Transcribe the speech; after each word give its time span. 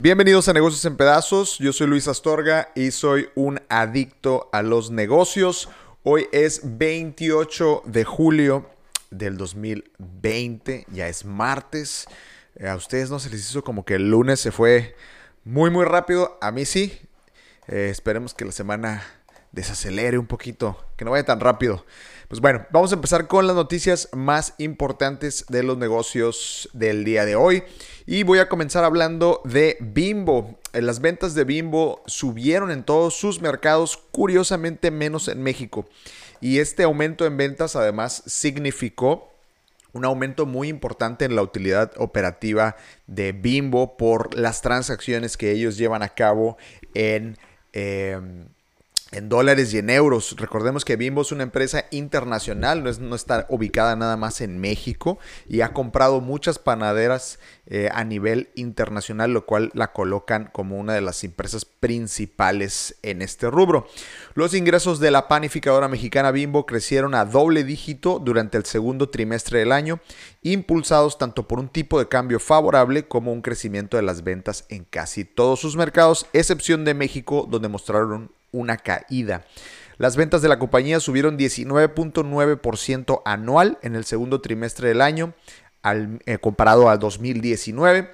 Bienvenidos 0.00 0.48
a 0.48 0.52
Negocios 0.52 0.84
en 0.86 0.96
Pedazos, 0.96 1.58
yo 1.58 1.72
soy 1.72 1.86
Luis 1.86 2.08
Astorga 2.08 2.72
y 2.74 2.90
soy 2.90 3.28
un 3.36 3.60
adicto 3.68 4.50
a 4.52 4.60
los 4.60 4.90
negocios. 4.90 5.68
Hoy 6.02 6.26
es 6.32 6.60
28 6.64 7.82
de 7.86 8.02
julio 8.02 8.68
del 9.10 9.36
2020, 9.36 10.86
ya 10.90 11.06
es 11.06 11.24
martes. 11.24 12.06
Eh, 12.56 12.66
a 12.68 12.74
ustedes 12.74 13.08
no 13.08 13.20
se 13.20 13.30
les 13.30 13.48
hizo 13.48 13.62
como 13.62 13.84
que 13.84 13.94
el 13.94 14.10
lunes 14.10 14.40
se 14.40 14.50
fue 14.50 14.96
muy 15.44 15.70
muy 15.70 15.84
rápido, 15.84 16.38
a 16.40 16.50
mí 16.50 16.64
sí. 16.64 17.00
Eh, 17.68 17.88
esperemos 17.88 18.34
que 18.34 18.44
la 18.44 18.52
semana 18.52 19.04
desacelere 19.52 20.18
un 20.18 20.26
poquito, 20.26 20.76
que 20.96 21.04
no 21.04 21.12
vaya 21.12 21.24
tan 21.24 21.38
rápido. 21.38 21.86
Pues 22.28 22.40
bueno, 22.40 22.66
vamos 22.70 22.90
a 22.90 22.94
empezar 22.94 23.26
con 23.26 23.46
las 23.46 23.54
noticias 23.54 24.08
más 24.12 24.54
importantes 24.56 25.44
de 25.48 25.62
los 25.62 25.76
negocios 25.76 26.70
del 26.72 27.04
día 27.04 27.26
de 27.26 27.36
hoy. 27.36 27.64
Y 28.06 28.22
voy 28.22 28.38
a 28.38 28.48
comenzar 28.48 28.82
hablando 28.82 29.42
de 29.44 29.76
Bimbo. 29.80 30.58
Eh, 30.72 30.80
las 30.80 31.00
ventas 31.00 31.34
de 31.34 31.44
Bimbo 31.44 32.02
subieron 32.06 32.70
en 32.70 32.82
todos 32.82 33.14
sus 33.14 33.42
mercados, 33.42 33.98
curiosamente 34.10 34.90
menos 34.90 35.28
en 35.28 35.42
México. 35.42 35.86
Y 36.40 36.60
este 36.60 36.84
aumento 36.84 37.26
en 37.26 37.36
ventas 37.36 37.76
además 37.76 38.22
significó 38.26 39.30
un 39.92 40.06
aumento 40.06 40.46
muy 40.46 40.68
importante 40.68 41.26
en 41.26 41.36
la 41.36 41.42
utilidad 41.42 41.92
operativa 41.98 42.74
de 43.06 43.32
Bimbo 43.32 43.98
por 43.98 44.34
las 44.36 44.62
transacciones 44.62 45.36
que 45.36 45.52
ellos 45.52 45.76
llevan 45.76 46.02
a 46.02 46.08
cabo 46.08 46.56
en... 46.94 47.36
Em, 47.72 48.46
en 49.14 49.28
dólares 49.28 49.72
y 49.72 49.78
en 49.78 49.90
euros. 49.90 50.34
Recordemos 50.36 50.84
que 50.84 50.96
Bimbo 50.96 51.22
es 51.22 51.32
una 51.32 51.44
empresa 51.44 51.86
internacional, 51.90 52.82
no, 52.82 52.90
es, 52.90 52.98
no 52.98 53.14
está 53.14 53.46
ubicada 53.48 53.96
nada 53.96 54.16
más 54.16 54.40
en 54.40 54.58
México 54.58 55.18
y 55.48 55.60
ha 55.60 55.72
comprado 55.72 56.20
muchas 56.20 56.58
panaderas 56.58 57.38
eh, 57.66 57.88
a 57.92 58.04
nivel 58.04 58.50
internacional, 58.56 59.32
lo 59.32 59.46
cual 59.46 59.70
la 59.72 59.92
colocan 59.92 60.50
como 60.52 60.78
una 60.78 60.94
de 60.94 61.00
las 61.00 61.22
empresas 61.24 61.64
principales 61.64 62.96
en 63.02 63.22
este 63.22 63.50
rubro. 63.50 63.86
Los 64.34 64.52
ingresos 64.52 65.00
de 65.00 65.10
la 65.10 65.28
panificadora 65.28 65.88
mexicana 65.88 66.30
Bimbo 66.30 66.66
crecieron 66.66 67.14
a 67.14 67.24
doble 67.24 67.64
dígito 67.64 68.18
durante 68.18 68.58
el 68.58 68.64
segundo 68.64 69.08
trimestre 69.08 69.60
del 69.60 69.72
año, 69.72 70.00
impulsados 70.42 71.18
tanto 71.18 71.46
por 71.48 71.58
un 71.58 71.68
tipo 71.68 71.98
de 71.98 72.08
cambio 72.08 72.40
favorable 72.40 73.06
como 73.06 73.32
un 73.32 73.42
crecimiento 73.42 73.96
de 73.96 74.02
las 74.02 74.24
ventas 74.24 74.64
en 74.68 74.84
casi 74.84 75.24
todos 75.24 75.60
sus 75.60 75.76
mercados, 75.76 76.26
excepción 76.32 76.84
de 76.84 76.94
México, 76.94 77.46
donde 77.48 77.68
mostraron 77.68 78.30
una 78.54 78.76
caída. 78.76 79.44
Las 79.98 80.16
ventas 80.16 80.42
de 80.42 80.48
la 80.48 80.58
compañía 80.58 81.00
subieron 81.00 81.38
19.9% 81.38 83.22
anual 83.24 83.78
en 83.82 83.94
el 83.94 84.04
segundo 84.04 84.40
trimestre 84.40 84.88
del 84.88 85.00
año 85.00 85.34
eh, 85.84 86.38
comparado 86.38 86.88
al 86.88 86.98
2019, 86.98 88.10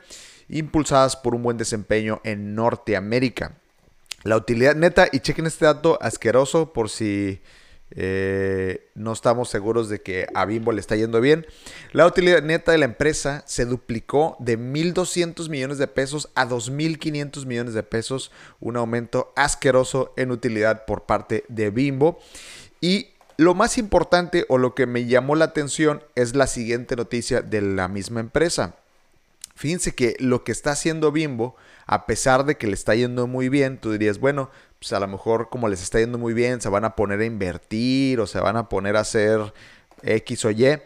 impulsadas 0.48 1.16
por 1.16 1.34
un 1.34 1.42
buen 1.42 1.56
desempeño 1.56 2.20
en 2.24 2.54
Norteamérica. 2.54 3.56
La 4.24 4.36
utilidad 4.36 4.74
neta, 4.74 5.08
y 5.10 5.20
chequen 5.20 5.46
este 5.46 5.64
dato 5.64 5.98
asqueroso 6.02 6.72
por 6.72 6.90
si 6.90 7.40
eh, 7.92 8.88
no 8.94 9.12
estamos 9.12 9.48
seguros 9.48 9.88
de 9.88 10.00
que 10.00 10.26
a 10.34 10.44
Bimbo 10.44 10.72
le 10.72 10.80
está 10.80 10.96
yendo 10.96 11.20
bien. 11.20 11.46
La 11.92 12.06
utilidad 12.06 12.42
neta 12.42 12.72
de 12.72 12.78
la 12.78 12.84
empresa 12.84 13.42
se 13.46 13.64
duplicó 13.64 14.36
de 14.38 14.58
1.200 14.58 15.48
millones 15.48 15.78
de 15.78 15.86
pesos 15.86 16.28
a 16.34 16.46
2.500 16.46 17.46
millones 17.46 17.74
de 17.74 17.82
pesos, 17.82 18.30
un 18.60 18.76
aumento 18.76 19.32
asqueroso 19.36 20.12
en 20.16 20.30
utilidad 20.30 20.84
por 20.84 21.02
parte 21.02 21.44
de 21.48 21.70
Bimbo. 21.70 22.18
Y 22.80 23.08
lo 23.36 23.54
más 23.54 23.78
importante 23.78 24.44
o 24.48 24.58
lo 24.58 24.74
que 24.74 24.86
me 24.86 25.06
llamó 25.06 25.34
la 25.34 25.46
atención 25.46 26.02
es 26.14 26.36
la 26.36 26.46
siguiente 26.46 26.94
noticia 26.94 27.42
de 27.42 27.62
la 27.62 27.88
misma 27.88 28.20
empresa. 28.20 28.76
Fíjense 29.54 29.94
que 29.94 30.16
lo 30.20 30.42
que 30.42 30.52
está 30.52 30.72
haciendo 30.72 31.12
Bimbo, 31.12 31.54
a 31.86 32.06
pesar 32.06 32.46
de 32.46 32.56
que 32.56 32.66
le 32.66 32.72
está 32.72 32.94
yendo 32.94 33.26
muy 33.26 33.50
bien, 33.50 33.78
tú 33.78 33.92
dirías, 33.92 34.18
bueno, 34.18 34.50
pues 34.80 34.94
a 34.94 35.00
lo 35.00 35.06
mejor 35.06 35.50
como 35.50 35.68
les 35.68 35.82
está 35.82 36.00
yendo 36.00 36.16
muy 36.16 36.32
bien, 36.32 36.60
se 36.62 36.70
van 36.70 36.86
a 36.86 36.96
poner 36.96 37.20
a 37.20 37.24
invertir 37.26 38.18
o 38.18 38.26
se 38.26 38.40
van 38.40 38.56
a 38.56 38.68
poner 38.68 38.96
a 38.96 39.00
hacer 39.00 39.52
X 40.02 40.44
o 40.46 40.50
Y. 40.50 40.64
Eh, 40.64 40.80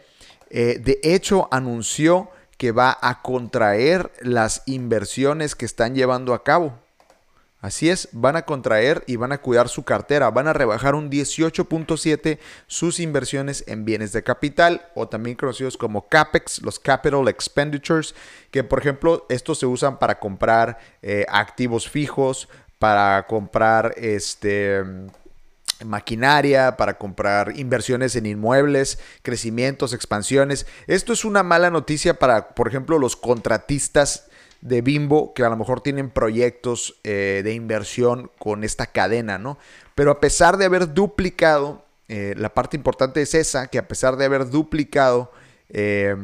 de 0.49 0.99
hecho, 1.01 1.47
anunció 1.49 2.29
que 2.57 2.71
va 2.71 2.97
a 3.01 3.21
contraer 3.21 4.11
las 4.21 4.63
inversiones 4.65 5.55
que 5.55 5.65
están 5.65 5.95
llevando 5.95 6.33
a 6.33 6.43
cabo. 6.43 6.77
Así 7.61 7.89
es, 7.89 8.09
van 8.11 8.35
a 8.35 8.43
contraer 8.43 9.03
y 9.07 9.15
van 9.15 9.31
a 9.31 9.39
cuidar 9.39 9.69
su 9.69 9.83
cartera, 9.83 10.29
van 10.29 10.47
a 10.47 10.53
rebajar 10.53 10.93
un 10.93 11.09
18.7 11.09 12.37
sus 12.67 12.99
inversiones 12.99 13.63
en 13.65 13.85
bienes 13.85 14.11
de 14.11 14.21
capital 14.21 14.85
o 14.93 15.07
también 15.07 15.35
conocidos 15.35 15.75
como 15.75 16.07
CAPEX, 16.07 16.61
los 16.61 16.77
Capital 16.77 17.27
Expenditures, 17.27 18.13
que 18.51 18.63
por 18.63 18.79
ejemplo 18.79 19.25
estos 19.29 19.57
se 19.57 19.65
usan 19.65 19.97
para 19.97 20.19
comprar 20.19 20.77
eh, 21.01 21.25
activos 21.27 21.89
fijos, 21.89 22.49
para 22.79 23.25
comprar 23.27 23.93
este 23.97 24.83
maquinaria, 25.83 26.77
para 26.77 26.97
comprar 26.97 27.57
inversiones 27.57 28.15
en 28.15 28.25
inmuebles, 28.25 28.99
crecimientos, 29.23 29.93
expansiones. 29.93 30.65
Esto 30.87 31.11
es 31.13 31.25
una 31.25 31.43
mala 31.43 31.69
noticia 31.69 32.17
para, 32.17 32.49
por 32.49 32.67
ejemplo, 32.67 32.97
los 32.97 33.15
contratistas 33.15 34.27
de 34.61 34.81
Bimbo 34.81 35.33
que 35.33 35.43
a 35.43 35.49
lo 35.49 35.57
mejor 35.57 35.81
tienen 35.81 36.09
proyectos 36.09 36.95
eh, 37.03 37.41
de 37.43 37.53
inversión 37.53 38.31
con 38.39 38.63
esta 38.63 38.87
cadena, 38.87 39.37
¿no? 39.37 39.57
Pero 39.95 40.11
a 40.11 40.19
pesar 40.19 40.57
de 40.57 40.65
haber 40.65 40.93
duplicado, 40.93 41.83
eh, 42.07 42.33
la 42.37 42.53
parte 42.53 42.77
importante 42.77 43.21
es 43.21 43.33
esa, 43.33 43.67
que 43.67 43.77
a 43.77 43.87
pesar 43.87 44.15
de 44.15 44.25
haber 44.25 44.49
duplicado 44.49 45.31
eh, 45.69 46.15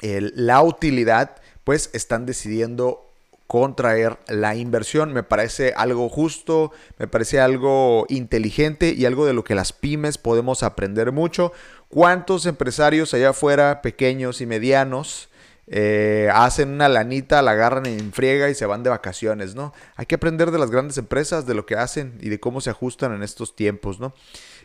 la 0.00 0.62
utilidad, 0.62 1.36
pues 1.64 1.90
están 1.92 2.26
decidiendo 2.26 3.10
contraer 3.46 4.18
la 4.28 4.54
inversión. 4.54 5.12
Me 5.12 5.22
parece 5.22 5.72
algo 5.76 6.08
justo, 6.08 6.72
me 6.98 7.06
parece 7.06 7.40
algo 7.40 8.06
inteligente 8.08 8.94
y 8.96 9.04
algo 9.04 9.26
de 9.26 9.34
lo 9.34 9.44
que 9.44 9.54
las 9.54 9.72
pymes 9.72 10.18
podemos 10.18 10.62
aprender 10.62 11.12
mucho. 11.12 11.52
¿Cuántos 11.88 12.46
empresarios 12.46 13.14
allá 13.14 13.30
afuera, 13.30 13.82
pequeños 13.82 14.40
y 14.40 14.46
medianos, 14.46 15.28
eh, 15.66 16.28
hacen 16.34 16.70
una 16.70 16.88
lanita, 16.88 17.40
la 17.40 17.52
agarran 17.52 17.86
en 17.86 18.12
friega 18.12 18.50
y 18.50 18.54
se 18.54 18.66
van 18.66 18.82
de 18.82 18.90
vacaciones, 18.90 19.54
¿no? 19.54 19.72
Hay 19.96 20.06
que 20.06 20.16
aprender 20.16 20.50
de 20.50 20.58
las 20.58 20.70
grandes 20.70 20.98
empresas, 20.98 21.46
de 21.46 21.54
lo 21.54 21.64
que 21.64 21.76
hacen 21.76 22.18
y 22.20 22.28
de 22.28 22.38
cómo 22.38 22.60
se 22.60 22.70
ajustan 22.70 23.14
en 23.14 23.22
estos 23.22 23.56
tiempos, 23.56 23.98
¿no? 23.98 24.14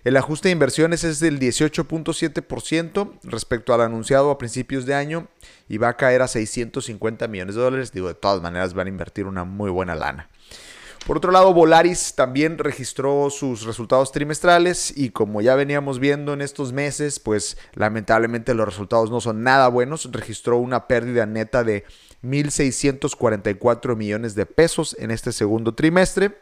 El 0.06 0.16
ajuste 0.16 0.48
de 0.48 0.54
inversiones 0.54 1.04
es 1.04 1.20
del 1.20 1.40
18.7% 1.40 3.20
respecto 3.24 3.74
al 3.74 3.82
anunciado 3.82 4.32
a 4.32 4.38
principios 4.38 4.86
de 4.86 4.96
año 4.96 5.28
y 5.68 5.78
va 5.78 5.90
a 5.90 5.98
caer 5.98 6.22
a 6.22 6.28
650 6.30 7.28
millones 7.28 7.56
de 7.56 7.62
dólares. 7.62 7.92
Digo, 7.92 8.08
de 8.08 8.14
todas 8.14 8.42
maneras 8.42 8.74
van 8.74 8.88
a 8.88 8.92
invertir 8.92 9.26
una 9.26 9.44
muy 9.44 9.70
buena 9.70 9.96
lana. 9.96 10.30
Por 11.06 11.18
otro 11.18 11.32
lado, 11.32 11.54
Volaris 11.54 12.14
también 12.16 12.58
registró 12.58 13.30
sus 13.30 13.64
resultados 13.64 14.12
trimestrales 14.12 14.96
y 14.96 15.10
como 15.10 15.42
ya 15.42 15.56
veníamos 15.56 16.00
viendo 16.00 16.34
en 16.34 16.42
estos 16.42 16.72
meses, 16.72 17.20
pues 17.20 17.58
lamentablemente 17.74 18.54
los 18.54 18.68
resultados 18.68 19.10
no 19.10 19.20
son 19.20 19.44
nada 19.44 19.68
buenos. 19.70 20.10
Registró 20.12 20.58
una 20.58 20.88
pérdida 20.88 21.26
neta 21.26 21.64
de 21.64 21.84
1.644 22.24 23.96
millones 23.96 24.36
de 24.36 24.46
pesos 24.46 24.96
en 25.00 25.12
este 25.12 25.32
segundo 25.32 25.74
trimestre, 25.74 26.38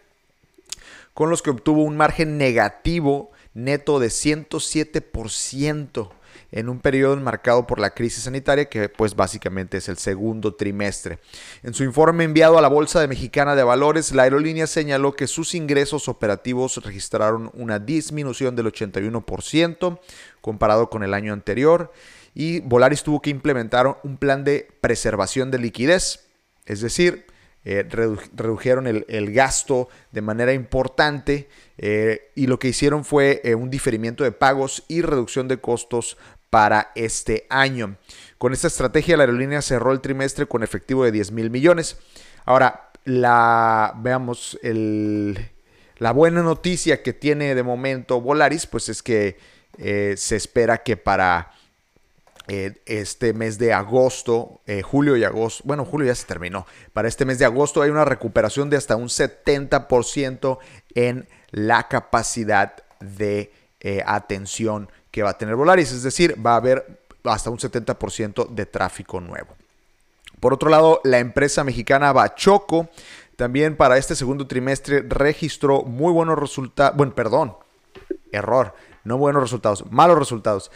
con 1.14 1.30
los 1.30 1.42
que 1.42 1.52
obtuvo 1.52 1.84
un 1.84 1.98
margen 1.98 2.38
negativo 2.38 3.32
neto 3.54 4.00
de 4.00 4.08
107% 4.08 6.10
en 6.52 6.70
un 6.70 6.80
periodo 6.80 7.18
marcado 7.18 7.68
por 7.68 7.80
la 7.80 7.92
crisis 7.92 8.24
sanitaria 8.24 8.70
que 8.70 8.90
pues 8.90 9.16
básicamente 9.16 9.78
es 9.78 9.90
el 9.90 9.98
segundo 9.98 10.56
trimestre. 10.56 11.20
En 11.64 11.74
su 11.74 11.84
informe 11.84 12.24
enviado 12.24 12.58
a 12.58 12.62
la 12.62 12.68
Bolsa 12.68 13.02
de 13.02 13.08
Mexicana 13.08 13.56
de 13.56 13.64
Valores, 13.64 14.14
la 14.14 14.24
aerolínea 14.24 14.68
señaló 14.68 15.14
que 15.14 15.28
sus 15.28 15.56
ingresos 15.56 16.08
operativos 16.08 16.84
registraron 16.84 17.52
una 17.54 17.80
disminución 17.80 18.56
del 18.56 18.68
81% 18.68 20.00
comparado 20.42 20.90
con 20.90 21.04
el 21.04 21.14
año 21.14 21.34
anterior 21.34 21.92
y 22.34 22.62
Volaris 22.62 23.04
tuvo 23.04 23.22
que 23.22 23.30
implementar 23.30 24.00
un 24.04 24.18
plan 24.18 24.44
de 24.44 24.68
preservación 24.80 25.52
de 25.52 25.60
liquidez, 25.60 26.28
es 26.66 26.82
decir, 26.82 27.26
eh, 27.70 27.84
redujeron 27.84 28.88
el, 28.88 29.34
gasto 29.34 29.90
de 30.14 30.22
manera 30.22 30.54
importante 30.54 31.50
eh, 31.78 32.32
y 32.34 32.48
lo 32.48 32.60
que 32.60 32.70
hicieron 32.70 33.04
fue 33.04 33.42
eh, 33.44 33.56
un 33.56 33.70
diferimiento 33.70 34.24
de 34.24 34.32
pagos 34.32 34.86
y 34.88 35.02
reducción 35.02 35.50
de 35.50 35.60
costos 35.60 36.18
para 36.50 36.94
este 36.96 37.46
año. 37.50 37.98
Con 38.38 38.54
esta 38.54 38.68
estrategia 38.68 39.18
la 39.18 39.24
aerolínea 39.24 39.62
cerró 39.62 39.92
el 39.92 40.00
trimestre 40.00 40.46
con 40.46 40.64
efectivo 40.64 41.04
de 41.04 41.12
10 41.12 41.34
mil 41.34 41.50
millones. 41.50 41.98
Ahora, 42.46 42.90
la, 43.04 43.94
veamos 43.98 44.58
la 44.64 46.12
buena 46.14 46.44
noticia 46.44 47.04
que 47.04 47.12
tiene 47.12 47.54
de 47.54 47.64
momento 47.64 48.22
Volaris, 48.22 48.66
pues 48.66 48.88
es 48.88 49.04
que 49.04 49.38
se 49.78 50.36
espera 50.38 50.84
que 50.84 50.96
para 50.96 51.52
eh, 52.50 52.82
este 52.86 53.34
mes 53.34 53.58
de 53.58 53.74
agosto, 53.74 54.62
eh, 54.66 54.82
julio 54.82 55.18
y 55.18 55.26
agosto, 55.26 55.64
bueno, 55.66 55.84
julio 55.84 56.08
ya 56.08 56.16
se 56.16 56.26
terminó. 56.26 56.66
Para 56.94 57.10
este 57.10 57.26
mes 57.26 57.40
de 57.40 57.46
agosto 57.46 57.82
hay 57.82 57.90
una 57.90 58.06
recuperación 58.06 58.70
de 58.70 58.78
hasta 58.78 58.96
un 58.96 59.10
70% 59.10 60.58
en 60.96 61.28
la 61.52 61.90
capacidad 61.90 62.76
de 63.02 63.52
eh, 63.82 64.02
atención 64.06 64.90
que 65.12 65.24
va 65.24 65.32
a 65.32 65.38
tener 65.38 65.56
Volaris. 65.56 65.92
Es 65.92 66.04
decir, 66.04 66.38
va 66.44 66.54
a 66.54 66.58
haber 66.58 67.02
hasta 67.26 67.50
un 67.50 67.58
70% 67.58 68.48
de 68.48 68.66
tráfico 68.66 69.20
nuevo. 69.20 69.54
Por 70.40 70.54
otro 70.54 70.70
lado, 70.70 71.02
la 71.04 71.20
empresa 71.20 71.66
mexicana 71.66 72.14
Bachoco 72.14 72.88
también 73.36 73.76
para 73.76 73.98
este 73.98 74.16
segundo 74.16 74.48
trimestre 74.48 75.02
registró 75.02 75.84
muy 75.84 76.14
buenos 76.14 76.40
resultados. 76.40 76.96
Bueno, 76.96 77.14
perdón, 77.14 77.58
error, 78.32 78.74
no 79.04 79.18
buenos 79.18 79.44
resultados, 79.44 79.84
malos 79.92 80.18
resultados. 80.18 80.72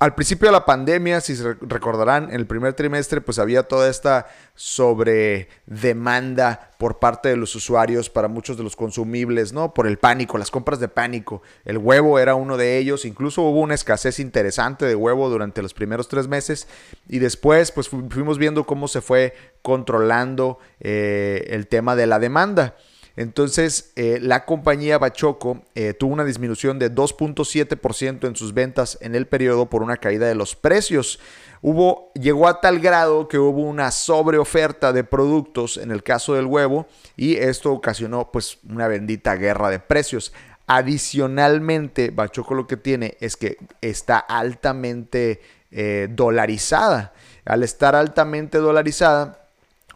Al 0.00 0.14
principio 0.14 0.48
de 0.48 0.52
la 0.52 0.64
pandemia, 0.64 1.20
si 1.20 1.36
se 1.36 1.54
recordarán, 1.60 2.24
en 2.24 2.34
el 2.34 2.46
primer 2.46 2.74
trimestre, 2.74 3.20
pues 3.20 3.38
había 3.38 3.62
toda 3.62 3.88
esta 3.88 4.26
sobre 4.56 5.48
demanda 5.66 6.72
por 6.78 6.98
parte 6.98 7.28
de 7.28 7.36
los 7.36 7.54
usuarios 7.54 8.10
para 8.10 8.26
muchos 8.26 8.56
de 8.56 8.64
los 8.64 8.74
consumibles, 8.74 9.52
¿no? 9.52 9.72
Por 9.72 9.86
el 9.86 9.98
pánico, 9.98 10.36
las 10.36 10.50
compras 10.50 10.80
de 10.80 10.88
pánico. 10.88 11.42
El 11.64 11.78
huevo 11.78 12.18
era 12.18 12.34
uno 12.34 12.56
de 12.56 12.78
ellos. 12.78 13.04
Incluso 13.04 13.42
hubo 13.42 13.60
una 13.60 13.74
escasez 13.74 14.18
interesante 14.18 14.84
de 14.84 14.96
huevo 14.96 15.30
durante 15.30 15.62
los 15.62 15.74
primeros 15.74 16.08
tres 16.08 16.26
meses. 16.26 16.66
Y 17.08 17.20
después, 17.20 17.70
pues 17.70 17.88
fuimos 17.88 18.36
viendo 18.38 18.64
cómo 18.64 18.88
se 18.88 19.00
fue 19.00 19.34
controlando 19.62 20.58
eh, 20.80 21.46
el 21.50 21.68
tema 21.68 21.94
de 21.94 22.06
la 22.06 22.18
demanda. 22.18 22.76
Entonces, 23.16 23.92
eh, 23.94 24.18
la 24.20 24.44
compañía 24.44 24.98
Bachoco 24.98 25.62
eh, 25.74 25.94
tuvo 25.94 26.12
una 26.12 26.24
disminución 26.24 26.78
de 26.78 26.92
2.7% 26.92 28.26
en 28.26 28.34
sus 28.34 28.54
ventas 28.54 28.98
en 29.00 29.14
el 29.14 29.26
periodo 29.26 29.70
por 29.70 29.82
una 29.82 29.98
caída 29.98 30.26
de 30.26 30.34
los 30.34 30.56
precios. 30.56 31.20
Hubo, 31.62 32.12
llegó 32.14 32.48
a 32.48 32.60
tal 32.60 32.80
grado 32.80 33.28
que 33.28 33.38
hubo 33.38 33.62
una 33.62 33.90
sobreoferta 33.92 34.92
de 34.92 35.04
productos 35.04 35.76
en 35.76 35.92
el 35.92 36.02
caso 36.02 36.34
del 36.34 36.46
huevo 36.46 36.86
y 37.16 37.36
esto 37.36 37.72
ocasionó 37.72 38.30
pues 38.32 38.58
una 38.68 38.88
bendita 38.88 39.36
guerra 39.36 39.70
de 39.70 39.78
precios. 39.78 40.32
Adicionalmente, 40.66 42.10
Bachoco 42.10 42.54
lo 42.54 42.66
que 42.66 42.76
tiene 42.76 43.16
es 43.20 43.36
que 43.36 43.58
está 43.80 44.18
altamente 44.18 45.40
eh, 45.70 46.08
dolarizada. 46.10 47.12
Al 47.44 47.62
estar 47.62 47.94
altamente 47.94 48.58
dolarizada, 48.58 49.43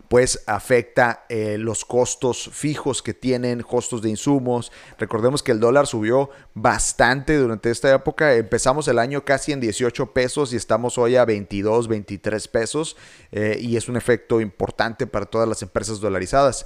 pues 0.08 0.42
afecta 0.46 1.26
eh, 1.28 1.58
los 1.58 1.84
costos 1.84 2.50
fijos 2.52 3.02
que 3.02 3.14
tienen, 3.14 3.62
costos 3.62 4.02
de 4.02 4.08
insumos. 4.08 4.72
Recordemos 4.98 5.42
que 5.42 5.52
el 5.52 5.60
dólar 5.60 5.86
subió 5.86 6.30
bastante 6.54 7.36
durante 7.36 7.70
esta 7.70 7.94
época. 7.94 8.34
Empezamos 8.34 8.88
el 8.88 8.98
año 8.98 9.24
casi 9.24 9.52
en 9.52 9.60
18 9.60 10.12
pesos 10.12 10.52
y 10.52 10.56
estamos 10.56 10.96
hoy 10.96 11.16
a 11.16 11.24
22, 11.24 11.88
23 11.88 12.48
pesos. 12.48 12.96
Eh, 13.32 13.58
y 13.60 13.76
es 13.76 13.88
un 13.88 13.96
efecto 13.96 14.40
importante 14.40 15.06
para 15.06 15.26
todas 15.26 15.48
las 15.48 15.62
empresas 15.62 16.00
dolarizadas. 16.00 16.64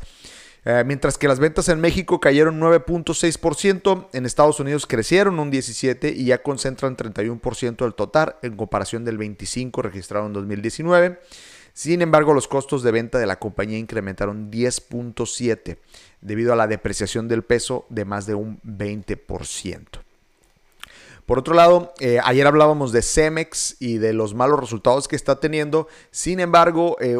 Eh, 0.64 0.84
mientras 0.86 1.18
que 1.18 1.26
las 1.26 1.40
ventas 1.40 1.68
en 1.68 1.80
México 1.80 2.20
cayeron 2.20 2.60
9.6%, 2.60 4.08
en 4.12 4.26
Estados 4.26 4.60
Unidos 4.60 4.86
crecieron 4.86 5.40
un 5.40 5.50
17% 5.50 6.14
y 6.14 6.26
ya 6.26 6.40
concentran 6.42 6.96
31% 6.96 7.84
del 7.84 7.94
total 7.94 8.36
en 8.42 8.56
comparación 8.56 9.04
del 9.04 9.18
25% 9.18 9.82
registrado 9.82 10.26
en 10.26 10.32
2019. 10.32 11.18
Sin 11.74 12.02
embargo, 12.02 12.34
los 12.34 12.48
costos 12.48 12.82
de 12.82 12.92
venta 12.92 13.18
de 13.18 13.26
la 13.26 13.38
compañía 13.38 13.78
incrementaron 13.78 14.50
10.7 14.50 15.78
debido 16.20 16.52
a 16.52 16.56
la 16.56 16.66
depreciación 16.66 17.28
del 17.28 17.42
peso 17.42 17.86
de 17.88 18.04
más 18.04 18.26
de 18.26 18.34
un 18.34 18.60
20%. 18.62 19.86
Por 21.32 21.38
otro 21.38 21.54
lado, 21.54 21.94
eh, 21.98 22.18
ayer 22.22 22.46
hablábamos 22.46 22.92
de 22.92 23.00
Cemex 23.00 23.76
y 23.80 23.96
de 23.96 24.12
los 24.12 24.34
malos 24.34 24.60
resultados 24.60 25.08
que 25.08 25.16
está 25.16 25.40
teniendo. 25.40 25.88
Sin 26.10 26.40
embargo, 26.40 26.98
eh, 27.00 27.16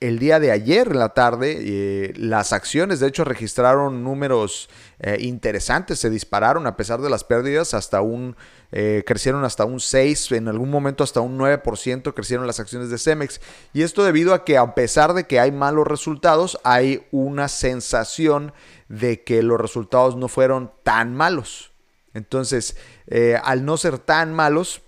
el 0.00 0.18
día 0.18 0.40
de 0.40 0.50
ayer 0.50 0.88
en 0.88 0.98
la 0.98 1.10
tarde, 1.10 1.58
eh, 1.60 2.14
las 2.16 2.54
acciones 2.54 3.00
de 3.00 3.08
hecho 3.08 3.22
registraron 3.22 4.02
números 4.02 4.70
interesantes, 5.18 5.98
se 5.98 6.08
dispararon 6.08 6.66
a 6.66 6.76
pesar 6.78 7.02
de 7.02 7.10
las 7.10 7.22
pérdidas 7.22 7.74
hasta 7.74 8.00
un, 8.00 8.34
crecieron 8.70 9.44
hasta 9.44 9.66
un 9.66 9.78
6, 9.78 10.32
en 10.32 10.48
algún 10.48 10.70
momento 10.70 11.04
hasta 11.04 11.20
un 11.20 11.38
9% 11.38 12.14
crecieron 12.14 12.46
las 12.46 12.60
acciones 12.60 12.88
de 12.88 12.96
Cemex. 12.96 13.42
Y 13.74 13.82
esto 13.82 14.04
debido 14.04 14.32
a 14.32 14.46
que 14.46 14.56
a 14.56 14.74
pesar 14.74 15.12
de 15.12 15.26
que 15.26 15.38
hay 15.38 15.52
malos 15.52 15.86
resultados, 15.86 16.58
hay 16.64 17.06
una 17.10 17.48
sensación 17.48 18.54
de 18.88 19.22
que 19.22 19.42
los 19.42 19.60
resultados 19.60 20.16
no 20.16 20.28
fueron 20.28 20.72
tan 20.82 21.14
malos. 21.14 21.69
Entonces, 22.14 22.76
eh, 23.06 23.38
al 23.42 23.64
no 23.64 23.76
ser 23.76 23.98
tan 23.98 24.34
malos, 24.34 24.82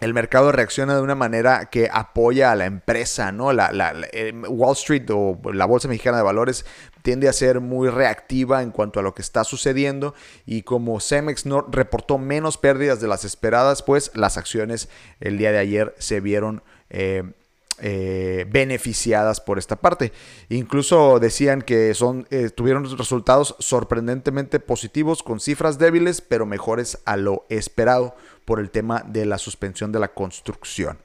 el 0.00 0.12
mercado 0.12 0.50
reacciona 0.50 0.96
de 0.96 1.02
una 1.02 1.14
manera 1.14 1.66
que 1.66 1.88
apoya 1.92 2.50
a 2.50 2.56
la 2.56 2.66
empresa, 2.66 3.30
¿no? 3.30 3.52
La, 3.52 3.94
eh, 4.12 4.32
Wall 4.48 4.72
Street 4.72 5.08
o 5.10 5.38
la 5.52 5.66
Bolsa 5.66 5.88
Mexicana 5.88 6.16
de 6.16 6.24
Valores 6.24 6.66
tiende 7.02 7.28
a 7.28 7.32
ser 7.32 7.60
muy 7.60 7.88
reactiva 7.88 8.62
en 8.62 8.70
cuanto 8.70 8.98
a 8.98 9.02
lo 9.02 9.14
que 9.14 9.22
está 9.22 9.44
sucediendo 9.44 10.14
y 10.46 10.62
como 10.62 10.98
Cemex 11.00 11.46
no 11.46 11.62
reportó 11.62 12.18
menos 12.18 12.58
pérdidas 12.58 13.00
de 13.00 13.08
las 13.08 13.24
esperadas, 13.24 13.82
pues 13.82 14.10
las 14.14 14.36
acciones 14.36 14.88
el 15.20 15.38
día 15.38 15.52
de 15.52 15.58
ayer 15.58 15.94
se 15.98 16.20
vieron 16.20 16.62
eh, 16.90 17.32
eh, 17.80 18.46
beneficiadas 18.48 19.40
por 19.40 19.58
esta 19.58 19.76
parte. 19.76 20.12
Incluso 20.48 21.18
decían 21.18 21.62
que 21.62 21.94
son, 21.94 22.26
eh, 22.30 22.50
tuvieron 22.50 22.84
resultados 22.96 23.56
sorprendentemente 23.58 24.60
positivos 24.60 25.22
con 25.22 25.40
cifras 25.40 25.78
débiles, 25.78 26.20
pero 26.20 26.46
mejores 26.46 26.98
a 27.04 27.16
lo 27.16 27.44
esperado 27.48 28.14
por 28.44 28.60
el 28.60 28.70
tema 28.70 29.02
de 29.06 29.26
la 29.26 29.38
suspensión 29.38 29.92
de 29.92 30.00
la 30.00 30.08
construcción. 30.08 30.98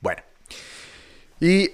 Bueno, 0.00 0.22
y 1.40 1.70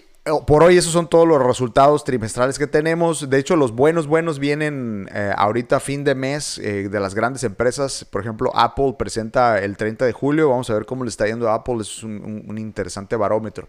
por 0.47 0.63
hoy 0.63 0.77
esos 0.77 0.93
son 0.93 1.09
todos 1.09 1.27
los 1.27 1.43
resultados 1.43 2.05
trimestrales 2.05 2.59
que 2.59 2.67
tenemos. 2.67 3.31
De 3.31 3.39
hecho, 3.39 3.57
los 3.57 3.73
buenos, 3.73 4.07
buenos 4.07 4.39
vienen 4.39 5.09
eh, 5.15 5.33
ahorita 5.35 5.81
fin 5.81 6.05
de 6.05 6.15
mes 6.15 6.59
eh, 6.59 6.89
de 6.91 7.01
las 7.01 7.15
grandes 7.15 7.43
empresas. 7.43 8.05
Por 8.05 8.21
ejemplo, 8.21 8.51
Apple 8.55 8.97
presenta 8.99 9.59
el 9.61 9.77
30 9.77 10.05
de 10.05 10.13
julio. 10.13 10.51
Vamos 10.51 10.69
a 10.69 10.75
ver 10.75 10.85
cómo 10.85 11.05
le 11.05 11.11
está 11.11 11.27
yendo 11.27 11.49
a 11.49 11.55
Apple. 11.55 11.79
Es 11.81 12.03
un, 12.03 12.57
interesante 12.59 13.17
barómetro. 13.17 13.69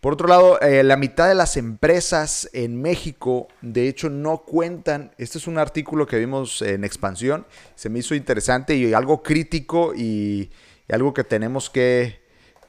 Por 0.00 0.12
otro 0.12 0.26
lado, 0.26 0.60
eh, 0.60 0.82
la 0.82 0.96
mitad 0.96 1.28
de 1.28 1.34
las 1.34 1.56
empresas 1.56 2.50
en 2.52 2.82
México, 2.82 3.48
de 3.62 3.88
hecho, 3.88 4.10
no 4.10 4.38
cuentan. 4.38 5.12
Este 5.18 5.38
es 5.38 5.46
un 5.46 5.56
artículo 5.56 6.06
que 6.06 6.18
vimos 6.18 6.62
en 6.62 6.84
expansión. 6.84 7.46
Se 7.76 7.88
me 7.88 8.00
hizo 8.00 8.14
interesante 8.14 8.74
y 8.74 8.92
algo 8.92 9.22
crítico 9.22 9.94
y 9.94 10.50
algo 10.88 11.14
que 11.14 11.24
tenemos 11.24 11.70
que 11.70 12.25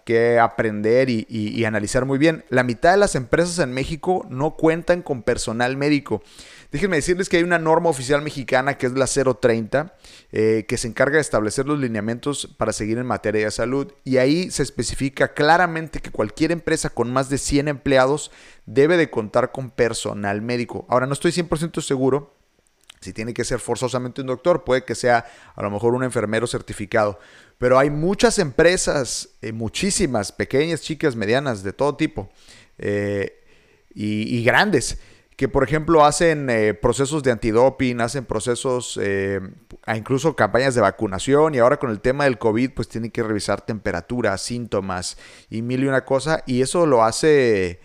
que 0.08 0.40
aprender 0.40 1.10
y, 1.10 1.66
analizar 1.66 2.06
muy 2.06 2.18
bien. 2.18 2.46
La 2.48 2.64
mitad 2.64 2.92
de 2.92 2.98
las 2.98 3.16
empresas 3.16 3.60
en 3.60 3.74
México 3.74 4.26
no 4.30 4.56
cuentan 4.56 5.02
con 5.02 5.22
personal 5.22 5.76
médico. 5.76 6.24
Déjenme 6.72 6.96
decirles 6.96 7.28
que 7.28 7.36
hay 7.36 7.44
una 7.44 7.60
norma 7.60 7.90
oficial 7.90 8.22
mexicana 8.22 8.78
que 8.78 8.86
es 8.86 8.94
la 8.94 9.06
030, 9.06 9.98
eh, 10.32 10.64
que 10.66 10.78
se 10.78 10.88
encarga 10.88 11.16
de 11.16 11.22
establecer 11.22 11.66
los 11.66 11.78
lineamientos 11.78 12.48
para 12.58 12.72
seguir 12.72 13.00
en 13.00 13.06
materia 13.06 13.44
de 13.44 13.52
salud. 13.52 13.92
Y 14.06 14.16
ahí 14.16 14.50
se 14.50 14.64
especifica 14.64 15.34
claramente 15.34 16.00
que 16.00 16.10
cualquier 16.10 16.54
empresa 16.54 16.90
con 16.90 17.12
más 17.12 17.30
de 17.30 17.38
100 17.38 17.68
empleados 17.68 18.32
debe 18.66 18.96
de 18.96 19.10
contar 19.10 19.52
con 19.52 19.72
personal 19.72 20.42
médico. 20.42 20.86
Ahora, 20.88 21.06
no 21.06 21.12
estoy 21.12 21.34
100% 21.34 21.82
seguro 21.82 22.37
si 23.00 23.14
tiene 23.14 23.34
que 23.34 23.44
ser 23.44 23.60
forzosamente 23.60 24.22
un 24.22 24.28
doctor, 24.28 24.64
puede 24.64 24.84
que 24.84 24.96
sea 24.96 25.26
a 25.56 25.62
lo 25.62 25.70
mejor 25.70 25.94
un 25.94 26.04
enfermero 26.04 26.48
certificado. 26.48 27.20
Pero 27.58 27.80
hay 27.80 27.90
muchas 27.90 28.40
empresas, 28.40 29.30
eh, 29.42 29.52
muchísimas, 29.52 30.32
pequeñas, 30.32 30.82
chicas, 30.82 31.16
medianas, 31.16 31.64
de 31.64 31.74
todo 31.74 31.96
tipo, 31.96 32.30
eh, 32.78 33.44
y, 34.00 34.44
grandes, 34.44 35.00
que 35.36 35.48
por 35.48 35.64
ejemplo 35.64 36.06
hacen 36.06 36.52
eh, 36.52 36.76
procesos 36.76 37.24
de 37.24 37.32
antidoping, 37.32 38.00
hacen 38.00 38.26
procesos, 38.26 39.00
incluso 39.96 40.36
campañas 40.36 40.76
de 40.76 40.82
vacunación, 40.82 41.56
y 41.56 41.58
ahora 41.58 41.78
con 41.78 41.90
el 41.90 42.00
tema 42.00 42.26
del 42.26 42.38
COVID, 42.38 42.74
pues 42.76 42.88
tienen 42.90 43.10
que 43.10 43.24
revisar 43.24 43.62
temperatura, 43.62 44.38
síntomas 44.38 45.18
y 45.50 45.64
mil 45.64 45.84
y 45.84 45.88
una 45.88 46.06
cosa, 46.06 46.44
y 46.46 46.62
eso 46.62 46.86
lo 46.86 47.04
hace 47.04 47.80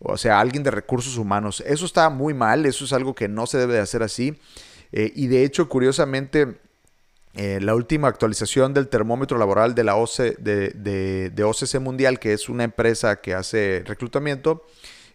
o 0.00 0.16
sea, 0.16 0.40
alguien 0.40 0.62
de 0.62 0.70
recursos 0.70 1.16
humanos. 1.16 1.62
Eso 1.66 1.84
está 1.84 2.08
muy 2.10 2.34
mal, 2.34 2.66
eso 2.66 2.84
es 2.84 2.92
algo 2.92 3.14
que 3.14 3.28
no 3.28 3.46
se 3.46 3.58
debe 3.58 3.74
de 3.74 3.80
hacer 3.80 4.02
así. 4.02 4.38
Eh, 4.92 5.12
y 5.14 5.26
de 5.26 5.44
hecho, 5.44 5.68
curiosamente, 5.68 6.58
eh, 7.34 7.60
la 7.60 7.74
última 7.74 8.08
actualización 8.08 8.74
del 8.74 8.88
termómetro 8.88 9.38
laboral 9.38 9.74
de 9.74 9.84
la 9.84 9.96
OC, 9.96 10.38
de, 10.38 11.30
de, 11.30 11.44
OCC 11.44 11.78
Mundial, 11.80 12.18
que 12.18 12.32
es 12.32 12.48
una 12.48 12.64
empresa 12.64 13.20
que 13.20 13.34
hace 13.34 13.82
reclutamiento, 13.86 14.64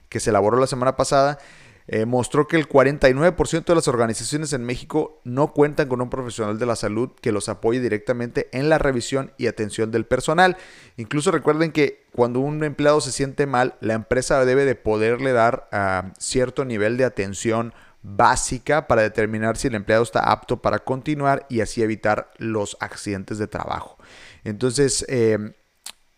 que 0.10 0.20
se 0.20 0.30
elaboró 0.30 0.60
la 0.60 0.68
semana 0.68 0.96
pasada, 0.96 1.40
eh, 1.88 2.06
mostró 2.06 2.48
que 2.48 2.58
el 2.58 2.68
49% 2.68 3.66
de 3.66 3.76
las 3.76 3.88
organizaciones 3.88 4.54
en 4.54 4.64
México 4.64 5.20
no 5.24 5.52
cuentan 5.52 5.88
con 5.90 6.02
un 6.02 6.10
profesional 6.10 6.58
de 6.58 6.66
la 6.66 6.76
salud 6.76 7.12
que 7.22 7.32
los 7.32 7.50
apoye 7.50 7.80
directamente 7.80 8.50
en 8.52 8.70
la 8.70 8.78
revisión 8.78 9.32
y 9.38 9.48
atención 9.48 9.92
del 9.92 10.06
personal. 10.06 10.58
Incluso 10.98 11.32
recuerden 11.32 11.72
que 11.72 12.06
cuando 12.14 12.40
un 12.40 12.64
empleado 12.64 13.02
se 13.02 13.12
siente 13.12 13.48
mal, 13.48 13.76
la 13.82 13.94
empresa 13.94 14.46
debe 14.46 14.66
de 14.66 14.76
poderle 14.76 15.34
dar 15.34 15.68
ah, 15.72 16.14
cierto 16.20 16.66
nivel 16.66 16.98
de 16.98 17.06
atención 17.06 17.74
básica 18.04 18.88
para 18.88 19.02
determinar 19.02 19.58
si 19.58 19.70
el 19.70 19.76
empleado 19.76 20.04
está 20.04 20.20
apto 20.20 20.62
para 20.62 20.80
continuar 20.80 21.46
y 21.50 21.62
así 21.62 21.82
evitar 21.82 22.32
los 22.38 22.78
accidentes 22.82 23.38
de 23.38 23.48
trabajo. 23.48 23.98
Entonces, 24.44 25.06
eh, 25.08 25.54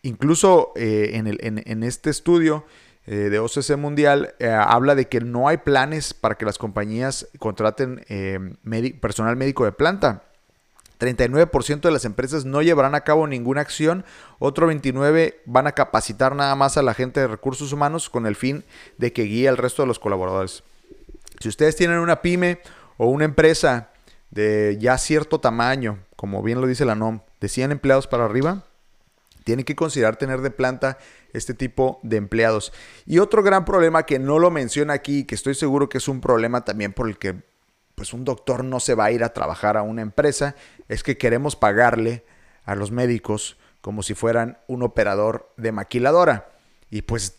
incluso 0.02 0.74
eh, 0.76 1.12
en, 1.14 1.84
este 1.84 2.10
estudio, 2.10 2.66
eh, 3.08 3.30
de 3.30 3.40
OCC 3.40 3.78
Mundial 3.78 4.34
eh, 4.40 4.50
habla 4.50 4.96
de 4.96 5.08
que 5.08 5.22
no 5.22 5.48
hay 5.48 5.58
planes 5.58 6.14
para 6.14 6.36
que 6.36 6.46
las 6.46 6.58
compañías 6.58 7.28
contraten 7.38 8.04
eh, 8.10 8.40
personal 9.00 9.36
médico 9.36 9.66
de 9.66 9.72
planta. 9.72 10.24
39% 11.00 11.82
de 11.82 11.92
las 11.92 12.06
empresas 12.06 12.46
no 12.46 12.62
llevarán 12.62 12.96
a 12.96 13.02
cabo 13.02 13.28
ninguna 13.28 13.62
acción, 13.62 14.06
otro 14.40 14.72
29% 14.72 15.36
van 15.46 15.68
a 15.68 15.74
capacitar 15.74 16.36
nada 16.36 16.56
más 16.56 16.78
a 16.78 16.82
la 16.82 16.94
gente 16.94 17.20
de 17.20 17.28
recursos 17.28 17.74
humanos 17.74 18.10
con 18.10 18.26
el 18.26 18.36
fin 18.36 18.64
de 18.98 19.12
que 19.12 19.24
guíe 19.24 19.50
al 19.50 19.58
resto 19.58 19.82
de 19.82 19.88
los 19.88 20.00
colaboradores. 20.00 20.64
Si 21.42 21.50
ustedes 21.50 21.76
tienen 21.76 22.00
una 22.00 22.22
pyme 22.22 22.60
o 22.98 23.08
una 23.08 23.26
empresa 23.26 23.90
de 24.32 24.78
ya 24.80 24.98
cierto 24.98 25.40
tamaño, 25.40 26.00
como 26.16 26.42
bien 26.42 26.62
lo 26.62 26.68
dice 26.68 26.86
la 26.86 26.96
NOM, 26.96 27.20
de 27.42 27.50
100 27.50 27.74
empleados 27.74 28.08
para 28.08 28.26
arriba, 28.26 28.64
tienen 29.44 29.66
que 29.66 29.76
considerar 29.76 30.16
tener 30.16 30.42
de 30.42 30.50
planta 30.50 30.98
este 31.36 31.54
tipo 31.54 32.00
de 32.04 32.18
empleados. 32.18 32.74
Y 33.06 33.20
otro 33.20 33.44
gran 33.44 33.66
problema 33.66 34.06
que 34.06 34.20
no 34.20 34.40
lo 34.40 34.52
menciona 34.52 34.94
aquí, 34.94 35.26
que 35.26 35.36
estoy 35.36 35.56
seguro 35.56 35.90
que 35.90 35.98
es 35.98 36.08
un 36.08 36.22
problema 36.22 36.66
también 36.66 36.94
por 36.94 37.08
el 37.08 37.18
que 37.18 37.44
pues 37.96 38.14
un 38.14 38.26
doctor 38.26 38.64
no 38.64 38.80
se 38.80 38.94
va 38.94 39.06
a 39.06 39.12
ir 39.12 39.24
a 39.24 39.34
trabajar 39.34 39.78
a 39.78 39.82
una 39.82 40.02
empresa, 40.02 40.56
es 40.90 41.02
que 41.02 41.18
queremos 41.18 41.56
pagarle 41.56 42.26
a 42.66 42.76
los 42.76 42.92
médicos 42.92 43.58
como 43.82 44.04
si 44.04 44.14
fueran 44.14 44.58
un 44.68 44.84
operador 44.84 45.52
de 45.58 45.72
maquiladora. 45.72 46.50
Y 46.90 47.04
pues, 47.04 47.38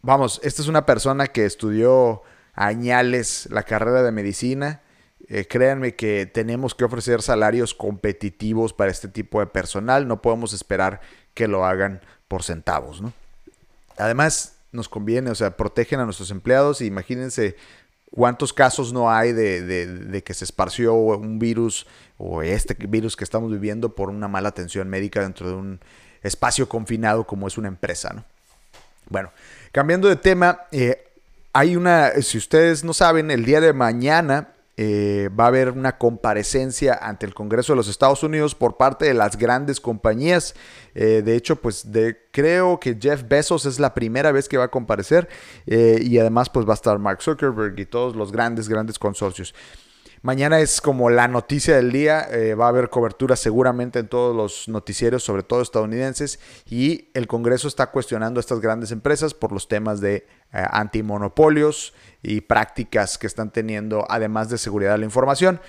vamos, 0.00 0.40
esta 0.42 0.62
es 0.62 0.68
una 0.68 0.86
persona 0.86 1.26
que 1.28 1.44
estudió 1.44 2.22
añales 2.54 3.48
la 3.50 3.62
carrera 3.62 4.02
de 4.02 4.12
medicina. 4.12 4.82
Eh, 5.28 5.46
créanme 5.46 5.94
que 5.94 6.26
tenemos 6.26 6.74
que 6.74 6.84
ofrecer 6.84 7.22
salarios 7.22 7.74
competitivos 7.74 8.72
para 8.72 8.90
este 8.90 9.08
tipo 9.08 9.40
de 9.40 9.46
personal. 9.46 10.08
No 10.08 10.20
podemos 10.20 10.52
esperar 10.52 11.00
que 11.34 11.46
lo 11.46 11.64
hagan 11.64 12.00
por 12.26 12.42
centavos, 12.42 13.00
¿no? 13.00 13.12
Además, 13.98 14.56
nos 14.72 14.88
conviene, 14.88 15.30
o 15.30 15.34
sea, 15.34 15.56
protegen 15.56 16.00
a 16.00 16.04
nuestros 16.04 16.30
empleados. 16.30 16.80
imagínense 16.80 17.56
¿Cuántos 18.12 18.52
casos 18.52 18.92
no 18.92 19.10
hay 19.10 19.32
de, 19.32 20.22
que 20.22 20.34
se 20.34 20.44
esparció 20.44 20.92
un 20.92 21.38
virus 21.38 21.86
o 22.18 22.42
este 22.42 22.74
virus 22.74 23.16
que 23.16 23.24
estamos 23.24 23.50
viviendo 23.50 23.94
por 23.94 24.10
una 24.10 24.28
mala 24.28 24.50
atención 24.50 24.86
médica 24.86 25.22
dentro 25.22 25.48
de 25.48 25.54
un 25.54 25.80
espacio 26.22 26.68
confinado 26.68 27.26
como 27.26 27.48
es 27.48 27.56
una 27.56 27.68
empresa? 27.68 28.12
¿no? 28.12 28.24
Bueno, 29.08 29.32
cambiando 29.72 30.08
de 30.08 30.16
tema, 30.16 30.60
eh, 30.72 31.08
hay 31.54 31.74
una, 31.74 32.10
si 32.20 32.36
ustedes 32.36 32.84
no 32.84 32.92
saben, 32.92 33.30
el 33.30 33.46
día 33.46 33.62
de 33.62 33.72
mañana 33.72 34.51
eh, 34.78 35.28
va 35.38 35.44
a 35.44 35.48
haber 35.48 35.70
una 35.70 35.98
comparecencia 35.98 36.94
ante 36.94 37.26
el 37.26 37.34
Congreso 37.34 37.74
de 37.74 37.76
los 37.76 37.88
Estados 37.88 38.22
Unidos 38.22 38.54
por 38.54 38.78
parte 38.78 39.04
de 39.04 39.12
las 39.12 39.36
grandes 39.36 39.80
compañías. 39.80 40.54
Eh, 40.94 41.22
de 41.22 41.36
hecho, 41.36 41.56
pues 41.56 41.86
creo 42.30 42.80
que 42.80 42.96
Jeff 43.00 43.22
Bezos 43.28 43.66
es 43.66 43.78
la 43.78 43.92
primera 43.92 44.32
vez 44.32 44.48
que 44.48 44.56
va 44.56 44.64
a 44.64 44.70
comparecer 44.70 45.28
eh, 45.66 46.00
y 46.02 46.18
además 46.18 46.48
pues 46.48 46.66
va 46.66 46.72
a 46.72 46.74
estar 46.74 46.98
Mark 46.98 47.22
Zuckerberg 47.22 47.78
y 47.78 47.86
todos 47.86 48.16
los 48.16 48.32
grandes, 48.32 48.68
grandes 48.68 48.98
consorcios. 48.98 49.54
Mañana 50.22 50.60
es 50.60 50.80
como 50.80 51.10
la 51.10 51.26
noticia 51.26 51.74
del 51.74 51.90
día, 51.90 52.28
va 52.58 52.66
a 52.66 52.68
haber 52.68 52.90
cobertura 52.90 53.34
seguramente 53.34 53.98
en 53.98 54.08
todos 54.08 54.36
los 54.36 54.68
noticieros, 54.68 55.24
sobre 55.24 55.42
todo 55.42 55.62
estadounidenses, 55.62 56.38
y 56.64 57.10
el 57.14 57.26
Congreso 57.26 57.66
está 57.66 57.90
cuestionando 57.90 58.38
a 58.38 58.42
estas 58.42 58.60
grandes 58.60 58.92
empresas 58.92 59.34
por 59.34 59.50
los 59.50 59.66
temas 59.66 60.00
de 60.00 60.26
antimonopolios, 60.52 61.92
y 62.22 62.40
prácticas 62.40 63.18
que 63.18 63.26
están 63.26 63.50
teniendo, 63.50 64.06
además 64.08 64.48
de 64.48 64.58
seguridad 64.58 64.92
de 64.92 64.98
la 64.98 65.04
información. 65.04 65.60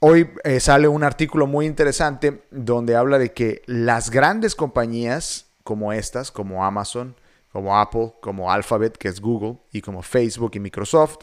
Hoy 0.00 0.30
eh, 0.42 0.58
sale 0.58 0.88
un 0.88 1.04
artículo 1.04 1.46
muy 1.46 1.66
interesante 1.66 2.42
donde 2.50 2.96
habla 2.96 3.18
de 3.18 3.32
que 3.32 3.62
las 3.66 4.10
grandes 4.10 4.56
compañías 4.56 5.46
como 5.62 5.92
estas, 5.92 6.32
como 6.32 6.64
Amazon, 6.64 7.14
como 7.52 7.78
Apple, 7.78 8.14
como 8.20 8.50
Alphabet, 8.50 8.96
que 8.96 9.06
es 9.06 9.20
Google, 9.20 9.58
y 9.70 9.80
como 9.80 10.02
Facebook 10.02 10.50
y 10.54 10.60
Microsoft, 10.60 11.18